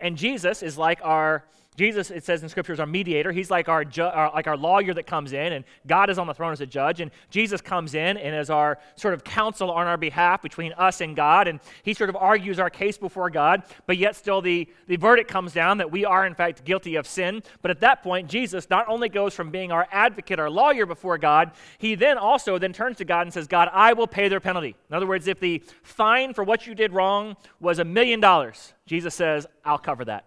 And 0.00 0.16
Jesus 0.16 0.62
is 0.62 0.76
like 0.76 1.00
our 1.02 1.44
Jesus, 1.76 2.10
it 2.10 2.24
says 2.24 2.42
in 2.42 2.48
Scripture, 2.48 2.72
is 2.72 2.80
our 2.80 2.86
mediator. 2.86 3.32
He's 3.32 3.50
like 3.50 3.68
our, 3.68 3.84
ju- 3.84 4.02
our, 4.02 4.32
like 4.32 4.46
our 4.46 4.56
lawyer 4.56 4.94
that 4.94 5.06
comes 5.06 5.32
in, 5.32 5.52
and 5.52 5.64
God 5.86 6.08
is 6.10 6.18
on 6.18 6.26
the 6.26 6.34
throne 6.34 6.52
as 6.52 6.60
a 6.60 6.66
judge. 6.66 7.00
And 7.00 7.10
Jesus 7.30 7.60
comes 7.60 7.94
in 7.94 8.16
and 8.16 8.34
is 8.34 8.50
our 8.50 8.78
sort 8.96 9.14
of 9.14 9.24
counsel 9.24 9.70
on 9.70 9.86
our 9.86 9.96
behalf 9.98 10.42
between 10.42 10.72
us 10.74 11.00
and 11.00 11.14
God. 11.14 11.48
And 11.48 11.60
he 11.82 11.92
sort 11.92 12.08
of 12.08 12.16
argues 12.16 12.58
our 12.58 12.70
case 12.70 12.96
before 12.96 13.28
God, 13.28 13.62
but 13.86 13.98
yet 13.98 14.16
still 14.16 14.40
the, 14.40 14.68
the 14.86 14.96
verdict 14.96 15.30
comes 15.30 15.52
down 15.52 15.78
that 15.78 15.90
we 15.90 16.04
are, 16.04 16.26
in 16.26 16.34
fact, 16.34 16.64
guilty 16.64 16.96
of 16.96 17.06
sin. 17.06 17.42
But 17.60 17.70
at 17.70 17.80
that 17.80 18.02
point, 18.02 18.28
Jesus 18.28 18.70
not 18.70 18.88
only 18.88 19.08
goes 19.08 19.34
from 19.34 19.50
being 19.50 19.70
our 19.70 19.86
advocate, 19.92 20.40
our 20.40 20.50
lawyer 20.50 20.86
before 20.86 21.18
God, 21.18 21.52
he 21.78 21.94
then 21.94 22.16
also 22.16 22.58
then 22.58 22.72
turns 22.72 22.96
to 22.98 23.04
God 23.04 23.22
and 23.22 23.32
says, 23.32 23.46
God, 23.46 23.68
I 23.72 23.92
will 23.92 24.06
pay 24.06 24.28
their 24.28 24.40
penalty. 24.40 24.76
In 24.88 24.96
other 24.96 25.06
words, 25.06 25.28
if 25.28 25.40
the 25.40 25.62
fine 25.82 26.32
for 26.32 26.42
what 26.42 26.66
you 26.66 26.74
did 26.74 26.92
wrong 26.92 27.36
was 27.60 27.78
a 27.78 27.84
million 27.84 28.20
dollars, 28.20 28.72
Jesus 28.86 29.14
says, 29.14 29.46
I'll 29.64 29.78
cover 29.78 30.04
that. 30.06 30.24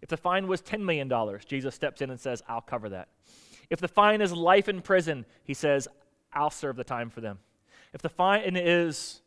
If 0.00 0.08
the 0.08 0.16
fine 0.16 0.46
was 0.46 0.62
$10 0.62 0.80
million, 0.80 1.10
Jesus 1.46 1.74
steps 1.74 2.00
in 2.00 2.10
and 2.10 2.20
says, 2.20 2.42
I'll 2.48 2.60
cover 2.60 2.88
that. 2.90 3.08
If 3.70 3.80
the 3.80 3.88
fine 3.88 4.20
is 4.20 4.32
life 4.32 4.68
in 4.68 4.80
prison, 4.80 5.26
he 5.44 5.54
says, 5.54 5.88
I'll 6.32 6.50
serve 6.50 6.76
the 6.76 6.84
time 6.84 7.10
for 7.10 7.20
them. 7.20 7.38
If 7.92 8.02
the 8.02 8.08
fine 8.08 8.56
is 8.56 9.22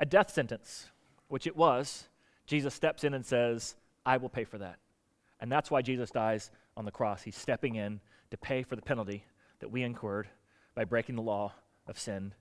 a 0.00 0.06
death 0.06 0.30
sentence, 0.30 0.86
which 1.28 1.46
it 1.46 1.56
was, 1.56 2.08
Jesus 2.46 2.74
steps 2.74 3.04
in 3.04 3.14
and 3.14 3.24
says, 3.24 3.76
I 4.04 4.16
will 4.16 4.28
pay 4.28 4.44
for 4.44 4.58
that. 4.58 4.78
And 5.40 5.50
that's 5.50 5.70
why 5.70 5.82
Jesus 5.82 6.10
dies 6.10 6.50
on 6.76 6.84
the 6.84 6.90
cross. 6.90 7.22
He's 7.22 7.36
stepping 7.36 7.76
in 7.76 8.00
to 8.30 8.36
pay 8.36 8.62
for 8.62 8.76
the 8.76 8.82
penalty 8.82 9.24
that 9.60 9.70
we 9.70 9.82
incurred 9.82 10.28
by 10.74 10.84
breaking 10.84 11.16
the 11.16 11.22
law 11.22 11.52
of 11.86 11.98
sin, 11.98 12.34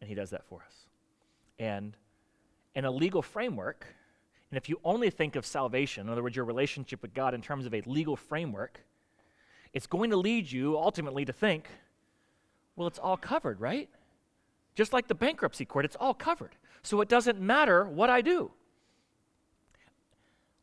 and 0.00 0.08
he 0.08 0.14
does 0.14 0.30
that 0.30 0.44
for 0.46 0.62
us. 0.66 0.74
And 1.58 1.96
in 2.74 2.84
a 2.84 2.90
legal 2.90 3.22
framework, 3.22 3.86
and 4.50 4.56
if 4.56 4.68
you 4.68 4.80
only 4.84 5.10
think 5.10 5.36
of 5.36 5.44
salvation, 5.44 6.06
in 6.06 6.12
other 6.12 6.22
words, 6.22 6.36
your 6.36 6.44
relationship 6.44 7.02
with 7.02 7.14
God 7.14 7.34
in 7.34 7.42
terms 7.42 7.66
of 7.66 7.74
a 7.74 7.82
legal 7.82 8.16
framework, 8.16 8.80
it's 9.72 9.86
going 9.86 10.10
to 10.10 10.16
lead 10.16 10.50
you 10.50 10.78
ultimately 10.78 11.24
to 11.24 11.32
think, 11.32 11.68
well, 12.76 12.86
it's 12.86 12.98
all 12.98 13.16
covered, 13.16 13.60
right? 13.60 13.88
Just 14.74 14.92
like 14.92 15.08
the 15.08 15.14
bankruptcy 15.14 15.64
court, 15.64 15.84
it's 15.84 15.96
all 15.96 16.14
covered. 16.14 16.54
So 16.82 17.00
it 17.00 17.08
doesn't 17.08 17.40
matter 17.40 17.84
what 17.84 18.10
I 18.10 18.20
do. 18.20 18.52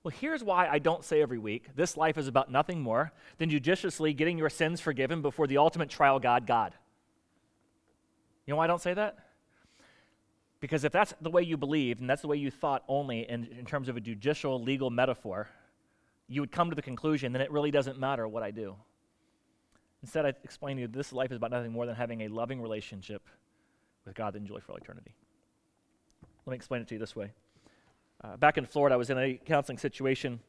Well, 0.04 0.14
here's 0.20 0.44
why 0.44 0.68
I 0.68 0.80
don't 0.80 1.04
say 1.04 1.22
every 1.22 1.38
week 1.38 1.68
this 1.76 1.98
life 1.98 2.18
is 2.18 2.28
about 2.28 2.52
nothing 2.52 2.82
more 2.82 3.12
than 3.38 3.50
judiciously 3.50 4.14
getting 4.14 4.38
your 4.38 4.50
sins 4.50 4.80
forgiven 4.82 5.22
before 5.22 5.48
the 5.48 5.58
ultimate 5.58 5.90
trial 5.90 6.20
God, 6.20 6.46
God. 6.46 6.74
You 8.46 8.52
know 8.52 8.58
why 8.58 8.66
I 8.66 8.68
don't 8.68 8.82
say 8.82 8.94
that? 8.94 9.18
Because 10.64 10.86
if 10.86 10.94
that's 10.94 11.14
the 11.20 11.30
way 11.30 11.42
you 11.42 11.58
believed 11.58 12.00
and 12.00 12.10
that's 12.10 12.22
the 12.22 12.30
way 12.30 12.38
you 12.38 12.50
thought 12.50 12.86
only 12.88 13.30
in, 13.30 13.50
in 13.60 13.66
terms 13.66 13.90
of 13.90 13.98
a 13.98 14.00
judicial 14.00 14.64
legal 14.64 14.90
metaphor, 14.90 15.50
you 16.30 16.40
would 16.40 16.54
come 16.54 16.70
to 16.70 16.76
the 16.78 16.82
conclusion 16.82 17.34
that 17.34 17.42
it 17.42 17.52
really 17.52 17.70
doesn't 17.70 18.00
matter 18.00 18.26
what 18.30 18.44
I 18.44 18.52
do. 18.52 18.74
Instead, 20.04 20.26
I 20.26 20.34
explain 20.42 20.78
to 20.78 20.84
you 20.84 20.88
this 20.88 21.12
life 21.12 21.32
is 21.32 21.36
about 21.36 21.52
nothing 21.52 21.74
more 21.74 21.86
than 21.86 21.96
having 21.96 22.22
a 22.22 22.30
loving 22.30 22.62
relationship 22.62 23.28
with 24.06 24.16
God 24.16 24.36
that 24.36 24.38
enjoy 24.38 24.62
for 24.62 24.72
all 24.72 24.78
eternity. 24.78 25.14
Let 26.46 26.52
me 26.52 26.56
explain 26.56 26.82
it 26.82 26.88
to 26.88 26.96
you 26.96 27.00
this 27.00 27.14
way. 27.14 27.34
Uh, 28.24 28.38
back 28.38 28.58
in 28.58 28.66
Florida, 28.66 28.94
I 28.94 28.98
was 28.98 29.10
in 29.10 29.18
a 29.18 29.38
counseling 29.46 29.78
situation 29.78 30.40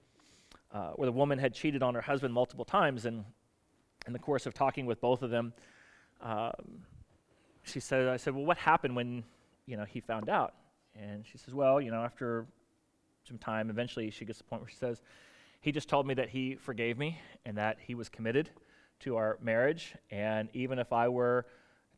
uh, 0.73 0.91
where 0.91 1.07
the 1.07 1.13
woman 1.13 1.41
had 1.41 1.55
cheated 1.55 1.83
on 1.83 1.93
her 1.97 2.01
husband 2.01 2.33
multiple 2.33 2.65
times, 2.65 3.05
and 3.05 3.25
in 4.07 4.13
the 4.13 4.21
course 4.21 4.47
of 4.47 4.55
talking 4.55 4.87
with 4.87 5.01
both 5.01 5.23
of 5.23 5.31
them, 5.31 5.53
um, 6.23 6.53
she 7.65 7.81
said, 7.81 8.07
"I 8.07 8.17
said, 8.17 8.33
well, 8.33 8.45
what 8.45 8.59
happened 8.59 8.95
when, 8.95 9.25
you 9.67 9.77
know, 9.77 9.85
he 9.85 10.01
found 10.01 10.29
out?" 10.29 10.55
And 10.95 11.27
she 11.27 11.39
says, 11.39 11.55
"Well, 11.55 11.81
you 11.81 11.91
know, 11.91 12.03
after 12.03 12.47
some 13.25 13.39
time, 13.39 13.71
eventually 13.71 14.11
she 14.11 14.25
gets 14.25 14.39
to 14.39 14.45
the 14.45 14.49
point 14.51 14.63
where 14.63 14.71
she 14.71 14.77
says, 14.77 15.01
he 15.61 15.73
just 15.73 15.89
told 15.89 16.07
me 16.07 16.13
that 16.13 16.29
he 16.29 16.57
forgave 16.57 16.99
me 16.99 17.19
and 17.47 17.57
that 17.57 17.79
he 17.81 17.95
was 17.95 18.11
committed 18.11 18.51
to 19.01 19.17
our 19.17 19.39
marriage, 19.41 19.95
and 20.11 20.51
even 20.53 20.79
if 20.79 20.93
I 20.93 21.09
were 21.09 21.47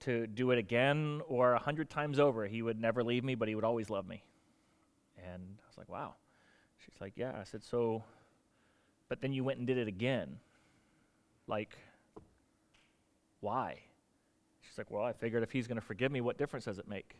to 0.00 0.28
do 0.28 0.52
it 0.52 0.58
again 0.58 1.20
or 1.26 1.54
a 1.54 1.58
hundred 1.58 1.90
times 1.90 2.20
over, 2.20 2.46
he 2.46 2.62
would 2.62 2.80
never 2.80 3.02
leave 3.02 3.24
me, 3.24 3.34
but 3.34 3.48
he 3.48 3.56
would 3.56 3.64
always 3.64 3.90
love 3.90 4.06
me." 4.06 4.22
And 5.18 5.42
I 5.58 5.66
was 5.68 5.76
like, 5.76 5.88
wow. 5.88 6.14
She's 6.78 7.00
like, 7.00 7.14
yeah. 7.16 7.32
I 7.38 7.44
said, 7.44 7.64
so, 7.64 8.04
but 9.08 9.20
then 9.20 9.32
you 9.32 9.42
went 9.42 9.58
and 9.58 9.66
did 9.66 9.78
it 9.78 9.88
again. 9.88 10.38
Like, 11.46 11.76
why? 13.40 13.80
She's 14.60 14.78
like, 14.78 14.90
well, 14.90 15.04
I 15.04 15.12
figured 15.12 15.42
if 15.42 15.50
he's 15.50 15.66
going 15.66 15.80
to 15.80 15.86
forgive 15.86 16.12
me, 16.12 16.20
what 16.20 16.38
difference 16.38 16.66
does 16.66 16.78
it 16.78 16.88
make? 16.88 17.16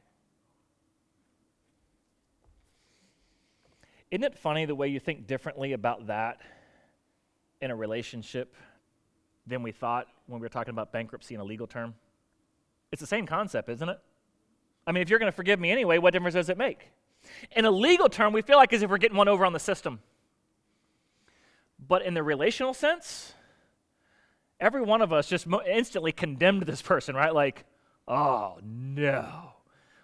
Isn't 4.10 4.24
it 4.24 4.38
funny 4.38 4.64
the 4.66 4.74
way 4.74 4.88
you 4.88 5.00
think 5.00 5.26
differently 5.26 5.72
about 5.72 6.06
that 6.06 6.40
in 7.60 7.70
a 7.70 7.76
relationship 7.76 8.54
than 9.46 9.62
we 9.62 9.72
thought 9.72 10.06
when 10.26 10.40
we 10.40 10.44
were 10.44 10.50
talking 10.50 10.72
about 10.72 10.92
bankruptcy 10.92 11.34
in 11.34 11.40
a 11.40 11.44
legal 11.44 11.66
term? 11.66 11.94
It's 12.92 13.00
the 13.00 13.06
same 13.06 13.26
concept, 13.26 13.68
isn't 13.68 13.88
it? 13.88 13.98
I 14.86 14.92
mean, 14.92 15.02
if 15.02 15.10
you're 15.10 15.18
going 15.18 15.30
to 15.30 15.36
forgive 15.36 15.58
me 15.58 15.70
anyway, 15.70 15.98
what 15.98 16.12
difference 16.12 16.34
does 16.34 16.48
it 16.48 16.56
make? 16.56 16.88
In 17.56 17.64
a 17.64 17.70
legal 17.70 18.08
term, 18.08 18.32
we 18.32 18.42
feel 18.42 18.56
like 18.56 18.72
as 18.72 18.82
if 18.82 18.90
we're 18.90 18.98
getting 18.98 19.16
one 19.16 19.28
over 19.28 19.44
on 19.44 19.52
the 19.52 19.58
system. 19.58 20.00
But 21.88 22.02
in 22.02 22.14
the 22.14 22.22
relational 22.22 22.74
sense, 22.74 23.34
every 24.60 24.82
one 24.82 25.02
of 25.02 25.12
us 25.12 25.28
just 25.28 25.46
instantly 25.68 26.12
condemned 26.12 26.62
this 26.62 26.80
person, 26.80 27.16
right? 27.16 27.34
Like, 27.34 27.64
oh 28.06 28.58
no. 28.62 29.54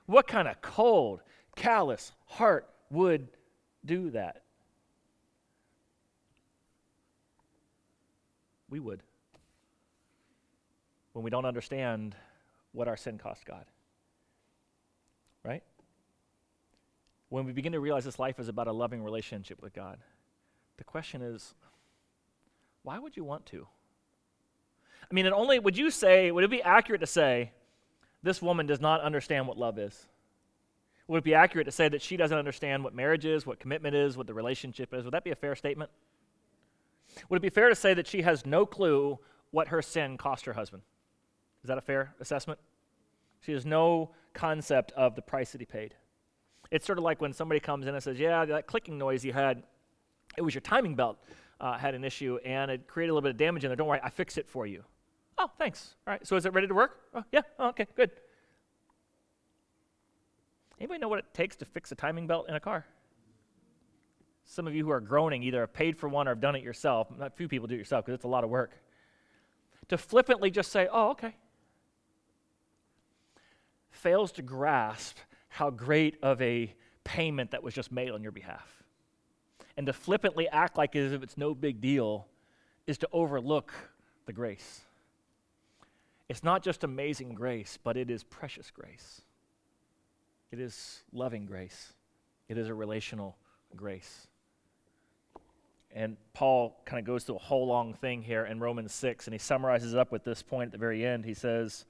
What 0.07 0.27
kind 0.27 0.49
of 0.49 0.61
cold, 0.61 1.23
callous 1.55 2.13
heart 2.27 2.69
would 2.91 3.29
do 3.85 4.11
that? 4.11 4.43
We 8.69 8.81
would. 8.81 9.03
When 11.13 11.23
we 11.23 11.31
don't 11.31 11.45
understand 11.45 12.17
what 12.73 12.89
our 12.89 12.97
sin 12.97 13.19
cost 13.19 13.45
God. 13.45 13.67
Right? 15.45 15.63
when 17.33 17.47
we 17.47 17.53
begin 17.53 17.73
to 17.73 17.81
realize 17.81 18.05
this 18.05 18.19
life 18.19 18.39
is 18.39 18.49
about 18.49 18.69
a 18.69 18.73
loving 18.73 19.03
relationship 19.03 19.63
with 19.63 19.73
God, 19.73 19.97
the 20.77 20.85
question 20.85 21.23
is, 21.23 21.55
why 22.83 22.99
would 22.99 23.17
you 23.17 23.25
want 23.25 23.47
to? 23.47 23.67
I 25.11 25.15
mean, 25.15 25.25
and 25.25 25.35
only 25.35 25.59
would 25.59 25.79
you 25.79 25.91
say, 25.91 26.31
would 26.31 26.45
it 26.45 26.51
be 26.51 26.63
accurate 26.63 27.01
to 27.01 27.07
say, 27.07 27.53
this 28.23 28.43
woman 28.43 28.67
does 28.67 28.83
not 28.83 29.01
understand 29.01 29.49
what 29.49 29.57
love 29.57 29.79
is? 29.79 30.09
Would 31.09 31.19
it 31.19 31.25
be 31.25 31.35
accurate 31.35 31.67
to 31.67 31.73
say 31.73 31.89
that 31.89 32.01
she 32.01 32.17
doesn't 32.17 32.37
understand 32.37 32.85
what 32.85 32.95
marriage 32.95 33.25
is, 33.25 33.47
what 33.47 33.59
commitment 33.59 33.95
is, 33.95 34.17
what 34.17 34.27
the 34.27 34.35
relationship 34.35 34.95
is? 34.95 35.05
Would 35.05 35.15
that 35.15 35.25
be 35.25 35.31
a 35.31 35.37
fair 35.37 35.55
statement? 35.55 35.91
Would 37.29 37.39
it 37.39 37.43
be 37.43 37.51
fair 37.51 37.69
to 37.69 37.75
say 37.75 37.95
that 37.95 38.07
she 38.07 38.23
has 38.23 38.47
no 38.47 38.65
clue 38.65 39.19
what 39.51 39.69
her 39.69 39.83
sin 39.83 40.17
cost 40.17 40.45
her 40.47 40.53
husband? 40.53 40.83
Is 41.63 41.69
that 41.69 41.79
a 41.79 41.83
fair 41.83 42.15
assessment? 42.21 42.59
She 43.41 43.53
has 43.53 43.67
no 43.67 44.13
concept 44.33 44.93
of 44.93 45.15
the 45.15 45.23
price 45.23 45.53
that 45.53 45.61
he 45.61 45.67
paid. 45.67 45.95
It's 46.71 46.87
sort 46.87 46.99
of 46.99 47.05
like 47.05 47.21
when 47.21 47.33
somebody 47.33 47.61
comes 47.61 47.87
in 47.87 47.95
and 47.95 48.03
says, 48.03 48.19
Yeah, 48.19 48.45
that 48.47 48.67
clicking 48.67 48.97
noise 48.97 49.25
you 49.25 49.33
had, 49.33 49.63
it 50.39 50.43
was 50.43 50.55
your 50.55 50.63
timing 50.63 50.95
belt 50.95 51.19
uh, 51.61 51.77
had 51.77 51.95
an 51.95 52.05
issue 52.05 52.39
and 52.45 52.71
it 52.71 52.89
created 52.89 53.11
a 53.11 53.15
little 53.15 53.23
bit 53.23 53.33
of 53.33 53.37
damage 53.37 53.65
in 53.65 53.69
there. 53.69 53.77
Don't 53.77 53.89
worry, 53.89 54.01
I 54.03 54.11
fixed 54.11 54.39
it 54.39 54.49
for 54.49 54.67
you. 54.67 54.83
Oh, 55.39 55.51
thanks. 55.59 55.97
All 56.07 56.13
right, 56.13 56.27
so 56.27 56.37
is 56.37 56.47
it 56.47 56.53
ready 56.53 56.67
to 56.67 56.75
work? 56.75 57.01
Oh, 57.15 57.25
yeah, 57.33 57.43
oh, 57.59 57.69
okay, 57.69 57.87
good. 57.95 58.11
Anybody 60.83 60.99
know 60.99 61.07
what 61.07 61.21
it 61.21 61.33
takes 61.33 61.55
to 61.57 61.65
fix 61.65 61.93
a 61.93 61.95
timing 61.95 62.27
belt 62.27 62.47
in 62.49 62.57
a 62.57 62.61
car? 62.61 62.85
Some 64.45 64.67
of 64.67 64.75
you 64.75 64.85
who 64.85 64.91
are 64.91 64.99
groaning 64.99 65.45
either 65.45 65.61
have 65.61 65.73
paid 65.73 65.97
for 65.97 66.09
one 66.09 66.27
or 66.27 66.33
have 66.33 66.41
done 66.41 66.57
it 66.57 66.65
yourself. 66.65 67.07
Not 67.17 67.37
few 67.37 67.47
people 67.47 67.69
do 67.69 67.77
it 67.77 67.79
yourself 67.79 68.05
because 68.05 68.17
it's 68.17 68.25
a 68.25 68.29
lot 68.29 68.43
of 68.43 68.51
work. 68.51 68.73
To 69.91 69.97
flippantly 69.97 70.51
just 70.51 70.73
say, 70.73 70.89
oh, 70.91 71.11
okay, 71.11 71.37
fails 73.91 74.33
to 74.33 74.43
grasp 74.43 75.19
how 75.47 75.71
great 75.71 76.19
of 76.21 76.43
a 76.43 76.75
payment 77.05 77.53
that 77.53 77.63
was 77.63 77.75
just 77.75 77.93
made 77.93 78.11
on 78.11 78.25
your 78.25 78.33
behalf. 78.33 78.83
And 79.77 79.87
to 79.87 79.93
flippantly 79.93 80.49
act 80.49 80.77
like 80.77 80.97
as 80.97 81.13
if 81.13 81.23
it's 81.23 81.39
no 81.39 81.55
big 81.55 81.81
deal 81.81 82.27
is 82.89 82.99
to 82.99 83.09
overlook 83.13 83.73
the 84.27 84.33
grace. 84.33 84.81
It's 86.29 86.43
not 86.43 86.65
just 86.65 86.83
amazing 86.83 87.35
grace, 87.35 87.79
but 87.81 87.97
it 87.97 88.11
is 88.11 88.25
precious 88.25 88.73
grace. 88.73 89.21
It 90.53 90.61
is 90.61 91.03
loving 91.13 91.47
grace. 91.47 91.95
It 92.49 92.59
is 92.59 92.69
a 92.69 92.75
relational 92.75 93.37
grace. 93.75 94.29
And 95.95 96.17
Paul 96.35 96.81
kind 96.85 97.01
of 97.01 97.07
goes 97.07 97.25
through 97.25 97.37
a 97.37 97.41
whole 97.41 97.67
long 97.67 97.95
thing 97.95 98.23
here 98.23 98.45
in 98.45 98.61
Romans 98.61 98.93
6, 98.93 99.27
and 99.27 99.35
he 99.35 99.39
summarizes 99.39 99.95
it 99.95 99.99
up 99.99 100.13
with 100.13 100.25
this 100.25 100.43
point 100.43 100.69
at 100.69 100.73
the 100.73 100.79
very 100.79 101.05
end. 101.05 101.25
He 101.25 101.35
says, 101.35 101.87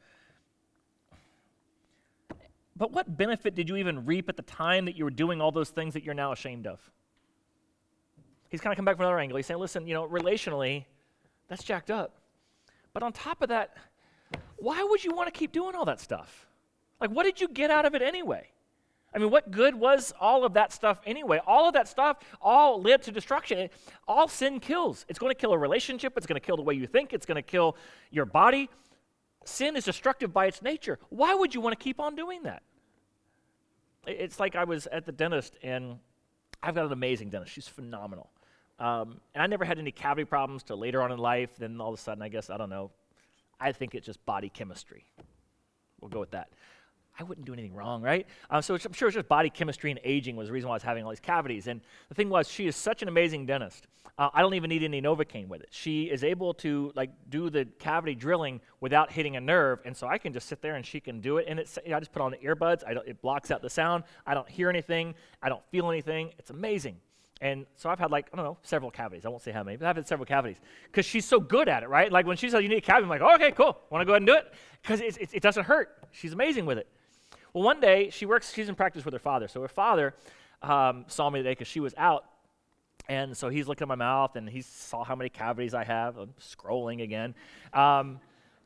but 2.76 2.92
what 2.92 3.16
benefit 3.16 3.54
did 3.54 3.68
you 3.68 3.76
even 3.76 4.06
reap 4.06 4.28
at 4.28 4.36
the 4.36 4.42
time 4.42 4.86
that 4.86 4.96
you 4.96 5.04
were 5.04 5.10
doing 5.10 5.40
all 5.40 5.52
those 5.52 5.70
things 5.70 5.94
that 5.94 6.04
you're 6.04 6.14
now 6.14 6.32
ashamed 6.32 6.66
of? 6.66 6.80
He's 8.48 8.60
kind 8.60 8.72
of 8.72 8.76
come 8.76 8.84
back 8.84 8.96
from 8.96 9.04
another 9.04 9.18
angle. 9.18 9.36
He's 9.36 9.46
saying, 9.46 9.60
listen, 9.60 9.86
you 9.86 9.94
know, 9.94 10.06
relationally, 10.06 10.84
that's 11.48 11.64
jacked 11.64 11.90
up. 11.90 12.14
But 12.92 13.02
on 13.02 13.12
top 13.12 13.42
of 13.42 13.48
that, 13.48 13.76
why 14.56 14.82
would 14.82 15.04
you 15.04 15.14
want 15.14 15.32
to 15.32 15.38
keep 15.38 15.52
doing 15.52 15.74
all 15.74 15.84
that 15.84 16.00
stuff? 16.00 16.46
Like, 17.00 17.10
what 17.10 17.24
did 17.24 17.40
you 17.40 17.48
get 17.48 17.70
out 17.70 17.84
of 17.84 17.94
it 17.94 18.02
anyway? 18.02 18.51
I 19.14 19.18
mean, 19.18 19.30
what 19.30 19.50
good 19.50 19.74
was 19.74 20.12
all 20.20 20.44
of 20.44 20.54
that 20.54 20.72
stuff 20.72 21.00
anyway? 21.04 21.40
All 21.46 21.68
of 21.68 21.74
that 21.74 21.86
stuff 21.86 22.18
all 22.40 22.80
led 22.80 23.02
to 23.02 23.12
destruction. 23.12 23.68
All 24.08 24.26
sin 24.26 24.58
kills. 24.58 25.04
It's 25.08 25.18
going 25.18 25.30
to 25.30 25.38
kill 25.38 25.52
a 25.52 25.58
relationship, 25.58 26.14
it's 26.16 26.26
going 26.26 26.40
to 26.40 26.44
kill 26.44 26.56
the 26.56 26.62
way 26.62 26.74
you 26.74 26.86
think, 26.86 27.12
it's 27.12 27.26
going 27.26 27.36
to 27.36 27.42
kill 27.42 27.76
your 28.10 28.24
body, 28.24 28.70
Sin 29.44 29.76
is 29.76 29.84
destructive 29.84 30.32
by 30.32 30.46
its 30.46 30.62
nature. 30.62 30.98
Why 31.08 31.34
would 31.34 31.54
you 31.54 31.60
want 31.60 31.78
to 31.78 31.82
keep 31.82 32.00
on 32.00 32.14
doing 32.14 32.44
that? 32.44 32.62
It's 34.06 34.40
like 34.40 34.56
I 34.56 34.64
was 34.64 34.86
at 34.88 35.06
the 35.06 35.12
dentist, 35.12 35.56
and 35.62 35.98
I've 36.62 36.74
got 36.74 36.86
an 36.86 36.92
amazing 36.92 37.30
dentist. 37.30 37.52
She's 37.52 37.68
phenomenal. 37.68 38.30
Um, 38.78 39.20
and 39.34 39.42
I 39.42 39.46
never 39.46 39.64
had 39.64 39.78
any 39.78 39.92
cavity 39.92 40.24
problems 40.24 40.62
till 40.62 40.76
later 40.76 41.02
on 41.02 41.12
in 41.12 41.18
life. 41.18 41.56
Then 41.56 41.80
all 41.80 41.92
of 41.92 41.98
a 41.98 42.02
sudden, 42.02 42.22
I 42.22 42.28
guess, 42.28 42.50
I 42.50 42.56
don't 42.56 42.70
know, 42.70 42.90
I 43.60 43.72
think 43.72 43.94
it's 43.94 44.06
just 44.06 44.24
body 44.26 44.48
chemistry. 44.48 45.04
We'll 46.00 46.08
go 46.08 46.20
with 46.20 46.32
that. 46.32 46.48
I 47.22 47.24
wouldn't 47.24 47.46
do 47.46 47.52
anything 47.52 47.72
wrong, 47.72 48.02
right? 48.02 48.26
Um, 48.50 48.62
so 48.62 48.74
I'm 48.74 48.92
sure 48.92 49.06
it's 49.06 49.14
just 49.14 49.28
body 49.28 49.48
chemistry 49.48 49.92
and 49.92 50.00
aging 50.02 50.34
was 50.34 50.48
the 50.48 50.52
reason 50.52 50.68
why 50.68 50.74
I 50.74 50.76
was 50.76 50.82
having 50.82 51.04
all 51.04 51.10
these 51.10 51.20
cavities. 51.20 51.68
And 51.68 51.80
the 52.08 52.16
thing 52.16 52.28
was, 52.28 52.50
she 52.50 52.66
is 52.66 52.74
such 52.74 53.00
an 53.00 53.08
amazing 53.08 53.46
dentist. 53.46 53.86
Uh, 54.18 54.28
I 54.34 54.42
don't 54.42 54.54
even 54.54 54.68
need 54.68 54.82
any 54.82 55.00
Novocaine 55.00 55.46
with 55.46 55.62
it. 55.62 55.68
She 55.70 56.04
is 56.04 56.24
able 56.24 56.52
to 56.54 56.92
like 56.96 57.10
do 57.30 57.48
the 57.48 57.64
cavity 57.78 58.16
drilling 58.16 58.60
without 58.80 59.12
hitting 59.12 59.36
a 59.36 59.40
nerve, 59.40 59.78
and 59.84 59.96
so 59.96 60.08
I 60.08 60.18
can 60.18 60.32
just 60.32 60.48
sit 60.48 60.60
there 60.60 60.74
and 60.74 60.84
she 60.84 61.00
can 61.00 61.20
do 61.20 61.38
it. 61.38 61.46
And 61.48 61.60
it's, 61.60 61.78
you 61.84 61.92
know, 61.92 61.96
I 61.96 62.00
just 62.00 62.12
put 62.12 62.22
on 62.22 62.32
the 62.32 62.38
earbuds. 62.38 62.82
it 63.06 63.22
blocks 63.22 63.52
out 63.52 63.62
the 63.62 63.70
sound. 63.70 64.02
I 64.26 64.34
don't 64.34 64.48
hear 64.48 64.68
anything. 64.68 65.14
I 65.40 65.48
don't 65.48 65.64
feel 65.70 65.90
anything. 65.90 66.32
It's 66.38 66.50
amazing. 66.50 66.96
And 67.42 67.66
so 67.74 67.90
I've 67.90 67.98
had 67.98 68.12
like, 68.12 68.28
I 68.32 68.36
don't 68.36 68.44
know, 68.44 68.58
several 68.62 68.92
cavities. 68.92 69.26
I 69.26 69.28
won't 69.28 69.42
say 69.42 69.50
how 69.50 69.64
many, 69.64 69.76
but 69.76 69.88
I've 69.88 69.96
had 69.96 70.06
several 70.06 70.26
cavities. 70.26 70.58
Because 70.84 71.04
she's 71.04 71.24
so 71.24 71.40
good 71.40 71.68
at 71.68 71.82
it, 71.82 71.88
right? 71.88 72.10
Like 72.10 72.24
when 72.24 72.36
she 72.36 72.48
says 72.48 72.62
you 72.62 72.68
need 72.68 72.78
a 72.78 72.80
cavity, 72.80 73.02
I'm 73.02 73.08
like, 73.08 73.20
oh, 73.20 73.34
okay, 73.34 73.50
cool. 73.50 73.76
Want 73.90 74.00
to 74.00 74.04
go 74.04 74.12
ahead 74.12 74.22
and 74.22 74.26
do 74.28 74.34
it? 74.34 74.52
Because 74.80 75.00
it, 75.00 75.16
it, 75.20 75.30
it, 75.32 75.42
doesn't 75.42 75.64
hurt. 75.64 75.98
She's 76.12 76.32
amazing 76.32 76.66
with 76.66 76.78
it. 76.78 76.86
Well, 77.52 77.64
one 77.64 77.80
day 77.80 78.10
she 78.10 78.26
works, 78.26 78.52
she's 78.52 78.68
in 78.68 78.74
practice 78.74 79.04
with 79.04 79.12
her 79.14 79.20
father. 79.20 79.48
So 79.48 79.60
her 79.60 79.68
father 79.68 80.14
um, 80.62 81.04
saw 81.08 81.28
me 81.28 81.40
today 81.40 81.52
because 81.52 81.68
she 81.68 81.80
was 81.80 81.94
out. 81.96 82.24
And 83.08 83.36
so 83.36 83.48
he's 83.48 83.68
looking 83.68 83.84
at 83.84 83.88
my 83.88 83.94
mouth 83.94 84.36
and 84.36 84.48
he 84.48 84.62
saw 84.62 85.04
how 85.04 85.16
many 85.16 85.28
cavities 85.28 85.74
I 85.74 85.84
have. 85.84 86.16
I'm 86.16 86.34
scrolling 86.40 87.02
again. 87.02 87.34
Um, 87.72 88.20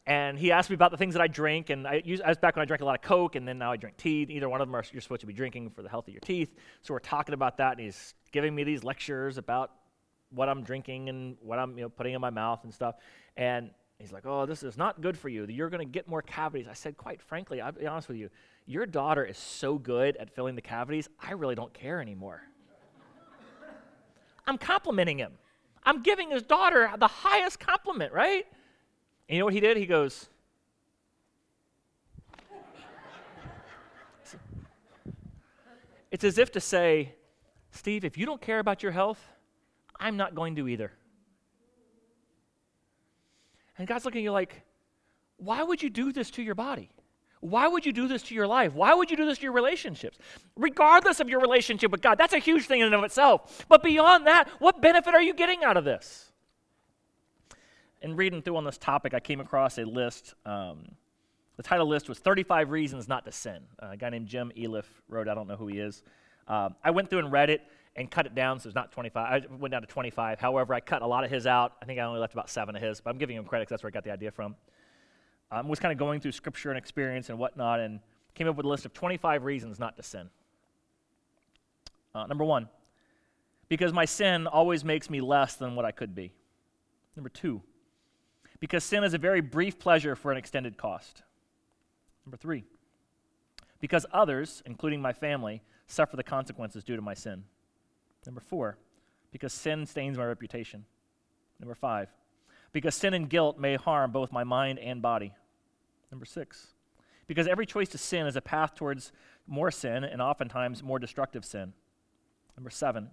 and 0.07 0.39
he 0.39 0.53
asked 0.53 0.71
me 0.71 0.75
about 0.75 0.93
the 0.93 0.97
things 0.97 1.15
that 1.15 1.23
I 1.23 1.27
drink. 1.27 1.71
And 1.71 1.87
I, 1.87 2.01
used, 2.05 2.23
I 2.23 2.29
was 2.29 2.37
back 2.37 2.55
when 2.55 2.63
I 2.63 2.65
drank 2.65 2.81
a 2.81 2.85
lot 2.85 2.95
of 2.95 3.03
Coke, 3.03 3.35
and 3.35 3.47
then 3.47 3.59
now 3.59 3.73
I 3.73 3.77
drink 3.77 3.97
tea. 3.97 4.25
Either 4.29 4.49
one 4.49 4.61
of 4.61 4.69
them 4.69 4.77
are 4.77 4.85
you're 4.93 5.01
supposed 5.01 5.23
to 5.23 5.27
be 5.27 5.33
drinking 5.33 5.71
for 5.71 5.83
the 5.83 5.89
health 5.89 6.07
of 6.07 6.15
your 6.15 6.21
teeth. 6.21 6.55
So 6.83 6.95
we're 6.95 7.01
talking 7.01 7.35
about 7.35 7.57
that, 7.57 7.73
and 7.73 7.81
he's 7.81 8.15
giving 8.31 8.55
me 8.55 8.63
these 8.63 8.85
lectures 8.85 9.37
about 9.37 9.73
what 10.31 10.49
I'm 10.49 10.63
drinking 10.63 11.09
and 11.09 11.37
what 11.41 11.59
I'm 11.59 11.77
you 11.77 11.83
know, 11.83 11.89
putting 11.89 12.15
in 12.15 12.21
my 12.21 12.31
mouth 12.31 12.61
and 12.63 12.73
stuff. 12.73 12.95
And 13.37 13.71
he's 13.99 14.13
like, 14.13 14.27
"Oh, 14.27 14.47
this 14.47 14.63
is 14.63 14.77
not 14.77 15.01
good 15.01 15.19
for 15.19 15.29
you. 15.29 15.47
You're 15.47 15.71
going 15.71 15.87
to 15.87 15.91
get 15.91 16.09
more 16.09 16.23
cavities." 16.23 16.67
I 16.69 16.75
said, 16.75 16.97
"Quite 16.97 17.21
frankly, 17.21 17.61
I'll 17.61 17.73
be 17.73 17.87
honest 17.87 18.09
with 18.09 18.17
you. 18.17 18.31
Your 18.67 18.87
daughter 18.87 19.25
is 19.25 19.39
so 19.39 19.79
good 19.79 20.17
at 20.17 20.31
filling 20.31 20.55
the 20.55 20.63
cavities. 20.63 21.09
I 21.21 21.33
really 21.33 21.55
don't 21.55 21.73
care 21.73 22.01
anymore." 22.01 22.43
I'm 24.47 24.59
complimenting 24.59 25.19
him. 25.19 25.33
I'm 25.85 26.03
giving 26.03 26.31
his 26.31 26.43
daughter 26.43 26.91
the 26.99 27.09
highest 27.09 27.59
compliment, 27.59 28.13
right? 28.13 28.47
And 29.29 29.35
you 29.35 29.39
know 29.41 29.45
what 29.45 29.55
he 29.55 29.61
did? 29.61 29.77
He 29.77 29.87
goes, 29.87 30.29
It's 36.11 36.25
as 36.25 36.39
if 36.39 36.53
to 36.53 36.61
say, 36.61 37.15
Steve, 37.73 38.05
if 38.05 38.17
you 38.17 38.25
don't 38.25 38.41
care 38.41 38.59
about 38.59 38.83
your 38.83 38.93
health, 38.93 39.21
I'm 39.99 40.17
not 40.17 40.35
going 40.35 40.57
to 40.57 40.69
either. 40.69 40.93
And 43.79 43.87
God's 43.87 44.05
looking 44.05 44.21
at 44.21 44.25
you 44.25 44.33
like, 44.33 44.63
why 45.37 45.63
would 45.63 45.83
you 45.83 45.91
do 45.91 46.13
this 46.13 46.31
to 46.33 46.43
your 46.43 46.55
body? 46.55 46.91
Why 47.41 47.69
would 47.69 47.85
you 47.85 47.93
do 47.93 48.09
this 48.09 48.23
to 48.25 48.35
your 48.35 48.47
life? 48.47 48.73
Why 48.73 48.95
would 48.95 49.11
you 49.11 49.17
do 49.17 49.27
this 49.27 49.39
to 49.39 49.45
your 49.45 49.53
relationships? 49.53 50.19
Regardless 50.57 51.21
of 51.21 51.29
your 51.29 51.41
relationship 51.41 51.91
with 51.91 52.01
God, 52.01 52.17
that's 52.17 52.33
a 52.33 52.39
huge 52.39 52.67
thing 52.67 52.81
in 52.81 52.87
and 52.87 52.95
of 52.95 53.05
itself. 53.05 53.67
But 53.69 53.83
beyond 53.83 54.27
that, 54.27 54.49
what 54.59 54.81
benefit 54.81 55.15
are 55.15 55.23
you 55.23 55.35
getting 55.35 55.63
out 55.63 55.77
of 55.77 55.85
this? 55.85 56.33
In 58.01 58.17
reading 58.17 58.43
through 58.43 58.57
on 58.57 58.65
this 58.65 58.79
topic, 58.79 59.15
I 59.15 59.21
came 59.21 59.41
across 59.41 59.79
a 59.79 59.85
list. 59.85 60.35
Um, 60.47 60.85
the 61.57 61.63
title 61.63 61.87
list 61.87 62.09
was 62.09 62.19
35 62.19 62.71
Reasons 62.71 63.07
Not 63.07 63.25
to 63.27 63.33
Sin. 63.33 63.61
Uh, 63.83 63.91
a 63.93 63.97
guy 63.97 64.11
named 64.11 64.27
Jim 64.27 64.51
Elliff 64.57 64.87
wrote, 65.09 65.29
I 65.29 65.35
don't 65.35 65.47
know 65.47 65.57
who 65.57 65.67
he 65.67 65.79
is. 65.79 66.03
Uh, 66.49 66.71
I 66.83 66.91
went 66.91 67.11
through 67.11 67.21
and 67.21 67.33
read 67.33 67.51
it 67.51 67.63
and 67.97 68.11
cut 68.11 68.27
it 68.27 68.35
down, 68.35 68.61
so 68.61 68.69
it's 68.69 68.75
not 68.75 68.93
25. 68.93 69.17
I 69.17 69.55
went 69.57 69.73
down 69.73 69.81
to 69.81 69.89
25. 69.89 70.39
However, 70.39 70.75
I 70.75 70.81
cut 70.81 71.03
a 71.03 71.07
lot 71.07 71.25
of 71.25 71.31
his 71.31 71.47
out. 71.47 71.73
I 71.81 71.87
think 71.87 71.99
I 71.99 72.03
only 72.03 72.21
left 72.21 72.35
about 72.35 72.51
seven 72.51 72.77
of 72.77 72.83
his, 72.83 73.01
but 73.01 73.11
I'm 73.11 73.19
giving 73.19 73.37
him 73.37 73.45
credit 73.45 73.63
because 73.63 73.77
that's 73.77 73.83
where 73.83 73.89
I 73.89 73.93
got 73.93 74.05
the 74.05 74.13
idea 74.13 74.31
from. 74.31 74.55
I 75.51 75.61
um, 75.61 75.69
was 75.69 75.81
kind 75.81 75.93
of 75.93 75.99
going 75.99 76.21
through 76.21 76.33
scripture 76.33 76.71
and 76.71 76.79
experience 76.79 77.31
and 77.31 77.39
whatnot 77.39 77.81
and 77.81 78.01
came 78.35 78.49
up 78.49 78.57
with 78.57 78.67
a 78.67 78.69
list 78.69 78.85
of 78.85 78.93
25 78.93 79.45
reasons 79.45 79.79
not 79.79 79.97
to 79.97 80.03
sin. 80.03 80.29
Uh, 82.15 82.27
number 82.27 82.45
one, 82.45 82.69
because 83.69 83.93
my 83.93 84.05
sin 84.05 84.47
always 84.47 84.85
makes 84.85 85.09
me 85.09 85.21
less 85.21 85.55
than 85.55 85.75
what 85.75 85.85
I 85.85 85.91
could 85.91 86.15
be. 86.15 86.33
Number 87.15 87.29
two, 87.29 87.63
because 88.61 88.85
sin 88.85 89.05
is 89.05 89.15
a 89.15 89.19
very 89.19 89.41
brief 89.41 89.79
pleasure 89.79 90.17
for 90.17 90.31
an 90.31 90.37
extended 90.37 90.77
cost. 90.77 91.23
Number 92.27 92.37
three, 92.37 92.65
because 93.81 94.05
others, 94.13 94.63
including 94.67 95.01
my 95.01 95.13
family, 95.13 95.63
suffer 95.87 96.17
the 96.17 96.25
consequences 96.25 96.85
due 96.85 96.97
to 96.97 97.03
my 97.03 97.15
sin. 97.15 97.45
Number 98.27 98.41
four, 98.41 98.77
because 99.31 99.53
sin 99.53 99.87
stains 99.87 100.19
my 100.19 100.25
reputation. 100.25 100.85
Number 101.61 101.75
five, 101.75 102.09
because 102.73 102.95
sin 102.95 103.15
and 103.15 103.31
guilt 103.31 103.59
may 103.59 103.77
harm 103.77 104.11
both 104.11 104.33
my 104.33 104.45
mind 104.45 104.79
and 104.79 105.01
body. 105.01 105.33
Number 106.11 106.27
six, 106.27 106.75
because 107.27 107.47
every 107.47 107.67
choice 107.67 107.89
to 107.91 107.99
sin 107.99 108.27
is 108.27 108.37
a 108.37 108.41
path 108.41 108.75
towards 108.75 109.13
more 109.47 109.71
sin 109.71 110.05
and 110.05 110.21
oftentimes 110.21 110.83
more 110.83 110.99
destructive 110.99 111.45
sin. 111.45 111.73
Number 112.57 112.71
seven, 112.71 113.11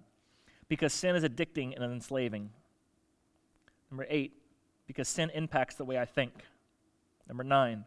because 0.68 0.92
sin 0.92 1.16
is 1.16 1.24
addicting 1.24 1.74
and 1.74 1.84
enslaving. 1.84 2.50
Number 3.90 4.06
eight, 4.08 4.32
because 4.86 5.08
sin 5.08 5.30
impacts 5.30 5.76
the 5.76 5.84
way 5.84 5.98
I 5.98 6.04
think. 6.04 6.32
Number 7.28 7.44
nine, 7.44 7.84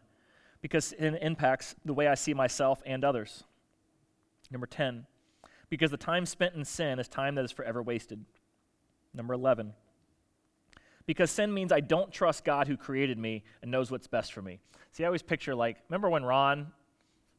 because 0.60 0.86
sin 0.86 1.16
impacts 1.16 1.74
the 1.84 1.94
way 1.94 2.08
I 2.08 2.14
see 2.14 2.34
myself 2.34 2.82
and 2.84 3.04
others. 3.04 3.44
Number 4.50 4.66
10, 4.66 5.06
because 5.70 5.90
the 5.90 5.96
time 5.96 6.26
spent 6.26 6.54
in 6.54 6.64
sin 6.64 6.98
is 6.98 7.08
time 7.08 7.34
that 7.36 7.44
is 7.44 7.52
forever 7.52 7.82
wasted. 7.82 8.24
Number 9.14 9.34
11, 9.34 9.72
because 11.06 11.30
sin 11.30 11.52
means 11.54 11.72
I 11.72 11.80
don't 11.80 12.12
trust 12.12 12.44
God 12.44 12.68
who 12.68 12.76
created 12.76 13.18
me 13.18 13.42
and 13.62 13.70
knows 13.70 13.90
what's 13.90 14.06
best 14.06 14.32
for 14.32 14.42
me. 14.42 14.60
See, 14.92 15.04
I 15.04 15.06
always 15.06 15.22
picture 15.22 15.54
like, 15.54 15.78
remember 15.88 16.10
when 16.10 16.22
Ron, 16.22 16.70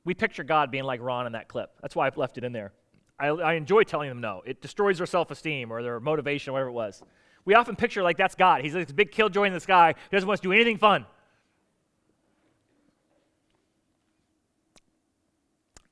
we 0.04 0.16
picture 0.16 0.44
God 0.44 0.72
being 0.72 0.86
like 0.86 1.00
Ron 1.02 1.28
in 1.28 1.34
that 1.34 1.48
clip. 1.48 1.70
That's 1.80 1.96
why 1.96 2.08
I've 2.08 2.18
left 2.18 2.40
it 2.40 2.44
in 2.44 2.52
there. 2.52 2.74
I, 3.20 3.28
I 3.28 3.54
enjoy 3.54 3.84
telling 3.84 4.10
them 4.10 4.22
no. 4.22 4.42
It 4.44 4.60
destroys 4.60 4.98
their 4.98 5.06
self 5.06 5.30
esteem 5.30 5.72
or 5.72 5.84
their 5.84 6.00
motivation, 6.00 6.50
or 6.50 6.54
whatever 6.54 6.70
it 6.70 6.74
was. 6.74 7.04
We 7.46 7.54
often 7.54 7.76
picture 7.76 8.02
like 8.02 8.18
that's 8.18 8.34
God. 8.34 8.64
He's 8.64 8.74
this 8.74 8.92
big 8.92 9.12
killjoy 9.12 9.44
in 9.44 9.54
the 9.54 9.60
sky. 9.60 9.94
He 10.10 10.16
doesn't 10.16 10.28
want 10.28 10.38
us 10.40 10.42
to 10.42 10.48
do 10.48 10.54
anything 10.54 10.78
fun. 10.78 11.06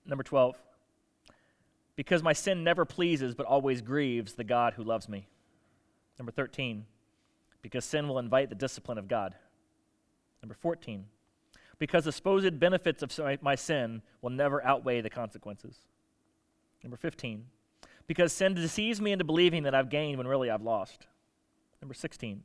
Number 0.05 0.23
12 0.23 0.57
because 1.97 2.23
my 2.23 2.31
sin 2.31 2.63
never 2.63 2.85
pleases 2.85 3.35
but 3.35 3.45
always 3.45 3.81
grieves 3.81 4.33
the 4.33 4.45
God 4.45 4.75
who 4.75 4.83
loves 4.83 5.09
me. 5.09 5.27
Number 6.17 6.31
13, 6.31 6.85
because 7.61 7.83
sin 7.83 8.07
will 8.07 8.19
invite 8.19 8.49
the 8.49 8.55
discipline 8.55 8.97
of 8.97 9.09
God. 9.09 9.35
Number 10.41 10.55
14, 10.55 11.05
because 11.79 12.05
the 12.05 12.11
supposed 12.11 12.59
benefits 12.59 13.03
of 13.03 13.41
my 13.41 13.55
sin 13.55 14.03
will 14.21 14.29
never 14.29 14.63
outweigh 14.63 15.01
the 15.01 15.09
consequences. 15.09 15.75
Number 16.83 16.97
15, 16.97 17.45
because 18.05 18.31
sin 18.31 18.53
deceives 18.53 19.01
me 19.01 19.11
into 19.11 19.25
believing 19.25 19.63
that 19.63 19.75
I've 19.75 19.89
gained 19.89 20.17
when 20.17 20.27
really 20.27 20.51
I've 20.51 20.61
lost. 20.61 21.07
Number 21.81 21.95
16, 21.95 22.43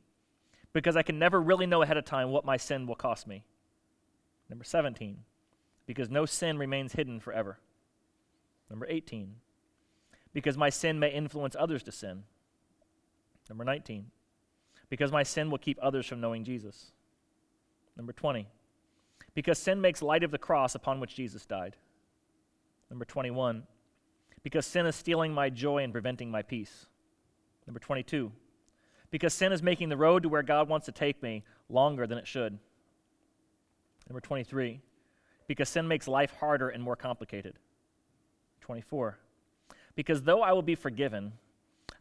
because 0.73 0.97
I 0.97 1.03
can 1.03 1.19
never 1.19 1.39
really 1.39 1.67
know 1.67 1.83
ahead 1.83 1.97
of 1.97 2.05
time 2.05 2.29
what 2.29 2.43
my 2.43 2.57
sin 2.57 2.87
will 2.87 2.95
cost 2.95 3.27
me. 3.27 3.43
Number 4.49 4.65
17, 4.65 5.19
because 5.85 6.09
no 6.09 6.25
sin 6.25 6.57
remains 6.57 6.93
hidden 6.93 7.19
forever. 7.19 7.59
Number 8.73 8.87
18, 8.89 9.35
because 10.33 10.57
my 10.57 10.71
sin 10.71 10.97
may 10.99 11.11
influence 11.11 11.55
others 11.59 11.83
to 11.83 11.91
sin. 11.91 12.23
Number 13.47 13.63
19, 13.63 14.07
because 14.89 15.11
my 15.11 15.21
sin 15.21 15.51
will 15.51 15.59
keep 15.59 15.77
others 15.79 16.07
from 16.07 16.19
knowing 16.19 16.43
Jesus. 16.43 16.91
Number 17.95 18.13
20, 18.13 18.47
because 19.35 19.59
sin 19.59 19.79
makes 19.79 20.01
light 20.01 20.23
of 20.23 20.31
the 20.31 20.39
cross 20.39 20.73
upon 20.73 20.99
which 20.99 21.15
Jesus 21.15 21.45
died. 21.45 21.77
Number 22.89 23.05
21, 23.05 23.61
because 24.41 24.65
sin 24.65 24.87
is 24.87 24.95
stealing 24.95 25.35
my 25.35 25.51
joy 25.51 25.83
and 25.83 25.93
preventing 25.93 26.31
my 26.31 26.41
peace. 26.41 26.87
Number 27.67 27.79
22, 27.79 28.31
because 29.11 29.35
sin 29.35 29.51
is 29.51 29.61
making 29.61 29.89
the 29.89 29.97
road 29.97 30.23
to 30.23 30.29
where 30.29 30.41
God 30.41 30.67
wants 30.67 30.87
to 30.87 30.91
take 30.91 31.21
me 31.21 31.43
longer 31.69 32.07
than 32.07 32.17
it 32.17 32.27
should. 32.27 32.57
Number 34.09 34.19
23, 34.19 34.81
because 35.45 35.69
sin 35.69 35.87
makes 35.87 36.07
life 36.07 36.33
harder 36.39 36.69
and 36.69 36.81
more 36.81 36.95
complicated. 36.95 37.59
24. 38.63 39.19
Because 39.95 40.23
though 40.23 40.41
I 40.41 40.53
will 40.53 40.63
be 40.63 40.75
forgiven, 40.75 41.33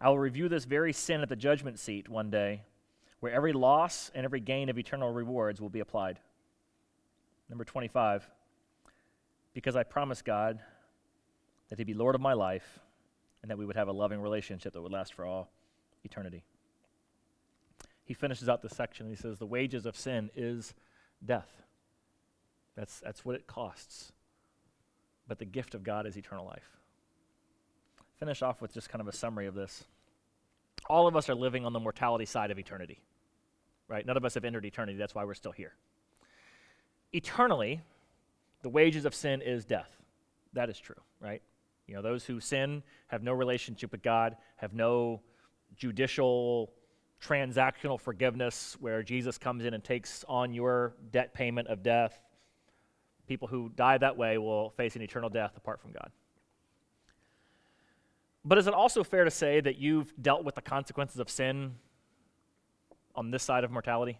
I 0.01 0.09
will 0.09 0.19
review 0.19 0.49
this 0.49 0.65
very 0.65 0.93
sin 0.93 1.21
at 1.21 1.29
the 1.29 1.37
judgment 1.37 1.79
seat 1.79 2.09
one 2.09 2.31
day, 2.31 2.63
where 3.21 3.33
every 3.33 3.53
loss 3.53 4.11
and 4.15 4.25
every 4.25 4.41
gain 4.41 4.69
of 4.69 4.79
eternal 4.79 5.13
rewards 5.13 5.61
will 5.61 5.69
be 5.69 5.81
applied. 5.81 6.19
Number 7.51 7.65
25. 7.65 8.29
Because 9.53 9.77
I 9.77 9.83
promised 9.83 10.25
God 10.25 10.61
that 11.69 11.79
He'd 11.79 11.87
be 11.87 11.95
Lord 11.95 12.15
of 12.15 12.21
my 12.21 12.33
life 12.33 12.79
and 13.43 13.51
that 13.51 13.59
we 13.59 13.67
would 13.67 13.77
have 13.77 13.89
a 13.89 13.93
loving 13.93 14.21
relationship 14.21 14.73
that 14.73 14.81
would 14.81 14.93
last 14.93 15.13
for 15.13 15.27
all 15.27 15.51
eternity. 16.05 16.43
He 18.05 18.15
finishes 18.15 18.49
out 18.49 18.63
this 18.63 18.75
section 18.75 19.07
and 19.07 19.15
he 19.15 19.21
says, 19.21 19.39
The 19.39 19.47
wages 19.47 19.85
of 19.85 19.97
sin 19.97 20.31
is 20.35 20.75
death. 21.25 21.63
That's, 22.77 23.01
that's 23.01 23.25
what 23.25 23.35
it 23.35 23.47
costs 23.47 24.13
but 25.33 25.39
the 25.39 25.47
gift 25.47 25.75
of 25.75 25.83
God 25.83 26.07
is 26.07 26.19
eternal 26.19 26.45
life. 26.45 26.69
Finish 28.19 28.43
off 28.43 28.61
with 28.61 28.75
just 28.75 28.91
kind 28.91 29.01
of 29.01 29.09
a 29.09 29.13
summary 29.13 29.47
of 29.47 29.55
this. 29.55 29.85
All 30.91 31.07
of 31.07 31.17
us 31.17 31.31
are 31.31 31.35
living 31.35 31.65
on 31.65 31.73
the 31.73 31.81
mortality 31.81 32.27
side 32.27 32.51
of 32.51 32.59
eternity, 32.59 33.01
right? 33.89 34.05
None 34.05 34.19
of 34.19 34.27
us 34.27 34.35
have 34.35 34.45
entered 34.45 34.67
eternity. 34.67 34.99
That's 34.99 35.15
why 35.15 35.25
we're 35.25 35.33
still 35.33 35.53
here. 35.53 35.73
Eternally, 37.15 37.81
the 38.61 38.69
wages 38.69 39.07
of 39.07 39.15
sin 39.15 39.41
is 39.41 39.65
death. 39.65 39.89
That 40.53 40.69
is 40.69 40.79
true, 40.79 41.01
right? 41.19 41.41
You 41.87 41.95
know, 41.95 42.03
those 42.03 42.27
who 42.27 42.39
sin 42.39 42.83
have 43.07 43.23
no 43.23 43.33
relationship 43.33 43.91
with 43.91 44.03
God, 44.03 44.37
have 44.57 44.75
no 44.75 45.23
judicial, 45.79 46.75
transactional 47.25 47.99
forgiveness 47.99 48.77
where 48.81 49.03
Jesus 49.03 49.39
comes 49.39 49.65
in 49.65 49.73
and 49.73 49.83
takes 49.83 50.27
on 50.29 50.53
your 50.53 50.93
debt 51.11 51.33
payment 51.33 51.69
of 51.69 51.83
death 51.83 52.21
people 53.33 53.49
who 53.49 53.71
die 53.75 53.97
that 53.97 54.19
way 54.19 54.37
will 54.37 54.69
face 54.77 54.95
an 54.95 55.01
eternal 55.01 55.31
death 55.31 55.53
apart 55.57 55.81
from 55.81 55.91
God. 55.93 56.11
But 58.45 58.59
is 58.59 58.67
it 58.67 58.75
also 58.75 59.03
fair 59.03 59.25
to 59.25 59.31
say 59.31 59.59
that 59.61 59.79
you've 59.79 60.13
dealt 60.21 60.45
with 60.45 60.55
the 60.55 60.61
consequences 60.61 61.19
of 61.19 61.31
sin 61.31 61.77
on 63.15 63.31
this 63.31 63.43
side 63.43 63.65
of 63.65 63.71
mortality 63.71 64.19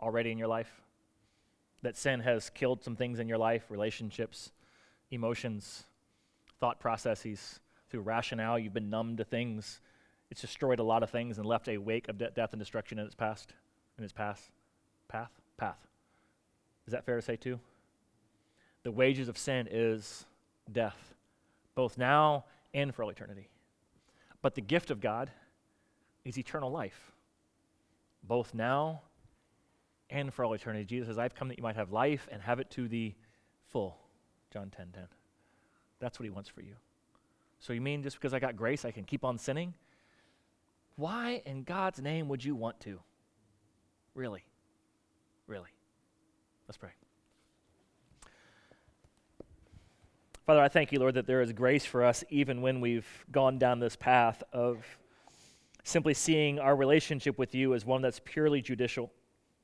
already 0.00 0.30
in 0.30 0.38
your 0.38 0.46
life? 0.46 0.70
That 1.82 1.96
sin 1.96 2.20
has 2.20 2.48
killed 2.48 2.84
some 2.84 2.94
things 2.94 3.18
in 3.18 3.28
your 3.28 3.38
life 3.38 3.64
relationships, 3.68 4.52
emotions, 5.10 5.82
thought 6.60 6.78
processes, 6.78 7.58
through 7.90 8.02
rationale. 8.02 8.56
You've 8.56 8.72
been 8.72 8.88
numb 8.88 9.16
to 9.16 9.24
things. 9.24 9.80
It's 10.30 10.40
destroyed 10.40 10.78
a 10.78 10.84
lot 10.84 11.02
of 11.02 11.10
things 11.10 11.38
and 11.38 11.46
left 11.46 11.68
a 11.68 11.76
wake 11.78 12.08
of 12.08 12.18
de- 12.18 12.30
death 12.30 12.52
and 12.52 12.60
destruction 12.60 13.00
in 13.00 13.06
its 13.06 13.16
past, 13.16 13.52
in 13.98 14.04
its 14.04 14.12
past 14.12 14.52
path, 15.08 15.32
path. 15.56 15.88
Is 16.86 16.92
that 16.92 17.04
fair 17.04 17.16
to 17.16 17.22
say, 17.22 17.34
too? 17.34 17.58
The 18.82 18.90
wages 18.90 19.28
of 19.28 19.38
sin 19.38 19.68
is 19.70 20.24
death, 20.70 21.14
both 21.74 21.98
now 21.98 22.44
and 22.74 22.94
for 22.94 23.04
all 23.04 23.10
eternity. 23.10 23.48
But 24.40 24.54
the 24.54 24.60
gift 24.60 24.90
of 24.90 25.00
God 25.00 25.30
is 26.24 26.38
eternal 26.38 26.70
life, 26.70 27.12
both 28.24 28.54
now 28.54 29.02
and 30.10 30.32
for 30.32 30.44
all 30.44 30.52
eternity. 30.52 30.84
Jesus 30.84 31.08
says, 31.08 31.18
I've 31.18 31.34
come 31.34 31.48
that 31.48 31.58
you 31.58 31.62
might 31.62 31.76
have 31.76 31.92
life 31.92 32.28
and 32.30 32.42
have 32.42 32.58
it 32.60 32.70
to 32.72 32.88
the 32.88 33.14
full. 33.70 33.98
John 34.52 34.70
10 34.70 34.88
10. 34.92 35.04
That's 36.00 36.18
what 36.18 36.24
he 36.24 36.30
wants 36.30 36.48
for 36.48 36.60
you. 36.60 36.74
So 37.60 37.72
you 37.72 37.80
mean 37.80 38.02
just 38.02 38.16
because 38.16 38.34
I 38.34 38.40
got 38.40 38.56
grace, 38.56 38.84
I 38.84 38.90
can 38.90 39.04
keep 39.04 39.24
on 39.24 39.38
sinning? 39.38 39.74
Why 40.96 41.42
in 41.46 41.62
God's 41.62 42.00
name 42.00 42.28
would 42.28 42.44
you 42.44 42.54
want 42.54 42.80
to? 42.80 42.98
Really? 44.14 44.44
Really? 45.46 45.70
Let's 46.68 46.76
pray. 46.76 46.90
Father, 50.44 50.60
I 50.60 50.68
thank 50.68 50.90
you, 50.90 50.98
Lord, 50.98 51.14
that 51.14 51.26
there 51.26 51.40
is 51.40 51.52
grace 51.52 51.84
for 51.84 52.02
us 52.02 52.24
even 52.28 52.62
when 52.62 52.80
we've 52.80 53.06
gone 53.30 53.58
down 53.58 53.78
this 53.78 53.94
path 53.94 54.42
of 54.52 54.84
simply 55.84 56.14
seeing 56.14 56.58
our 56.58 56.74
relationship 56.74 57.38
with 57.38 57.54
you 57.54 57.74
as 57.74 57.84
one 57.84 58.02
that's 58.02 58.20
purely 58.24 58.60
judicial 58.60 59.12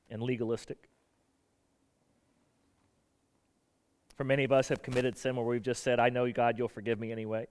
and 0.09 0.23
legalistic. 0.23 0.89
For 4.15 4.23
many 4.23 4.45
of 4.45 4.53
us 4.53 4.69
have 4.69 4.81
committed 4.81 5.17
sin 5.17 5.35
where 5.35 5.45
we've 5.45 5.61
just 5.61 5.83
said, 5.83 5.99
I 5.99 6.09
know, 6.09 6.31
God, 6.31 6.57
you'll 6.57 6.69
forgive 6.69 6.99
me 6.99 7.11
anyway, 7.11 7.47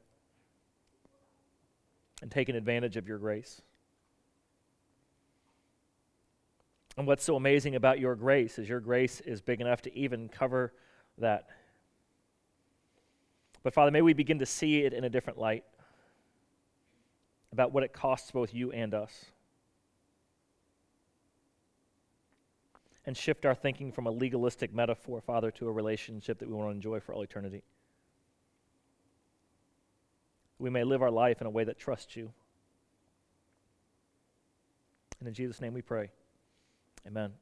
and 2.22 2.30
taken 2.30 2.56
advantage 2.56 2.96
of 2.96 3.06
your 3.06 3.18
grace. 3.18 3.60
And 6.96 7.06
what's 7.06 7.24
so 7.24 7.36
amazing 7.36 7.74
about 7.74 8.00
your 8.00 8.14
grace 8.14 8.58
is 8.58 8.68
your 8.68 8.80
grace 8.80 9.20
is 9.20 9.42
big 9.42 9.60
enough 9.60 9.82
to 9.82 9.94
even 9.94 10.28
cover 10.28 10.72
that. 11.18 11.48
But 13.62 13.74
Father, 13.74 13.90
may 13.90 14.02
we 14.02 14.12
begin 14.12 14.38
to 14.38 14.46
see 14.46 14.84
it 14.84 14.92
in 14.92 15.04
a 15.04 15.10
different 15.10 15.38
light 15.38 15.64
about 17.52 17.72
what 17.72 17.82
it 17.82 17.92
costs 17.92 18.30
both 18.30 18.54
you 18.54 18.70
and 18.72 18.94
us. 18.94 19.26
And 23.06 23.16
shift 23.16 23.46
our 23.46 23.54
thinking 23.54 23.90
from 23.90 24.06
a 24.06 24.10
legalistic 24.10 24.74
metaphor, 24.74 25.20
Father, 25.20 25.50
to 25.52 25.66
a 25.66 25.72
relationship 25.72 26.38
that 26.38 26.48
we 26.48 26.54
want 26.54 26.68
to 26.68 26.74
enjoy 26.74 27.00
for 27.00 27.14
all 27.14 27.22
eternity. 27.22 27.62
We 30.58 30.70
may 30.70 30.84
live 30.84 31.02
our 31.02 31.10
life 31.10 31.40
in 31.40 31.46
a 31.46 31.50
way 31.50 31.64
that 31.64 31.78
trusts 31.78 32.16
you. 32.16 32.32
And 35.20 35.28
in 35.28 35.34
Jesus' 35.34 35.60
name 35.60 35.72
we 35.72 35.82
pray. 35.82 36.10
Amen. 37.06 37.32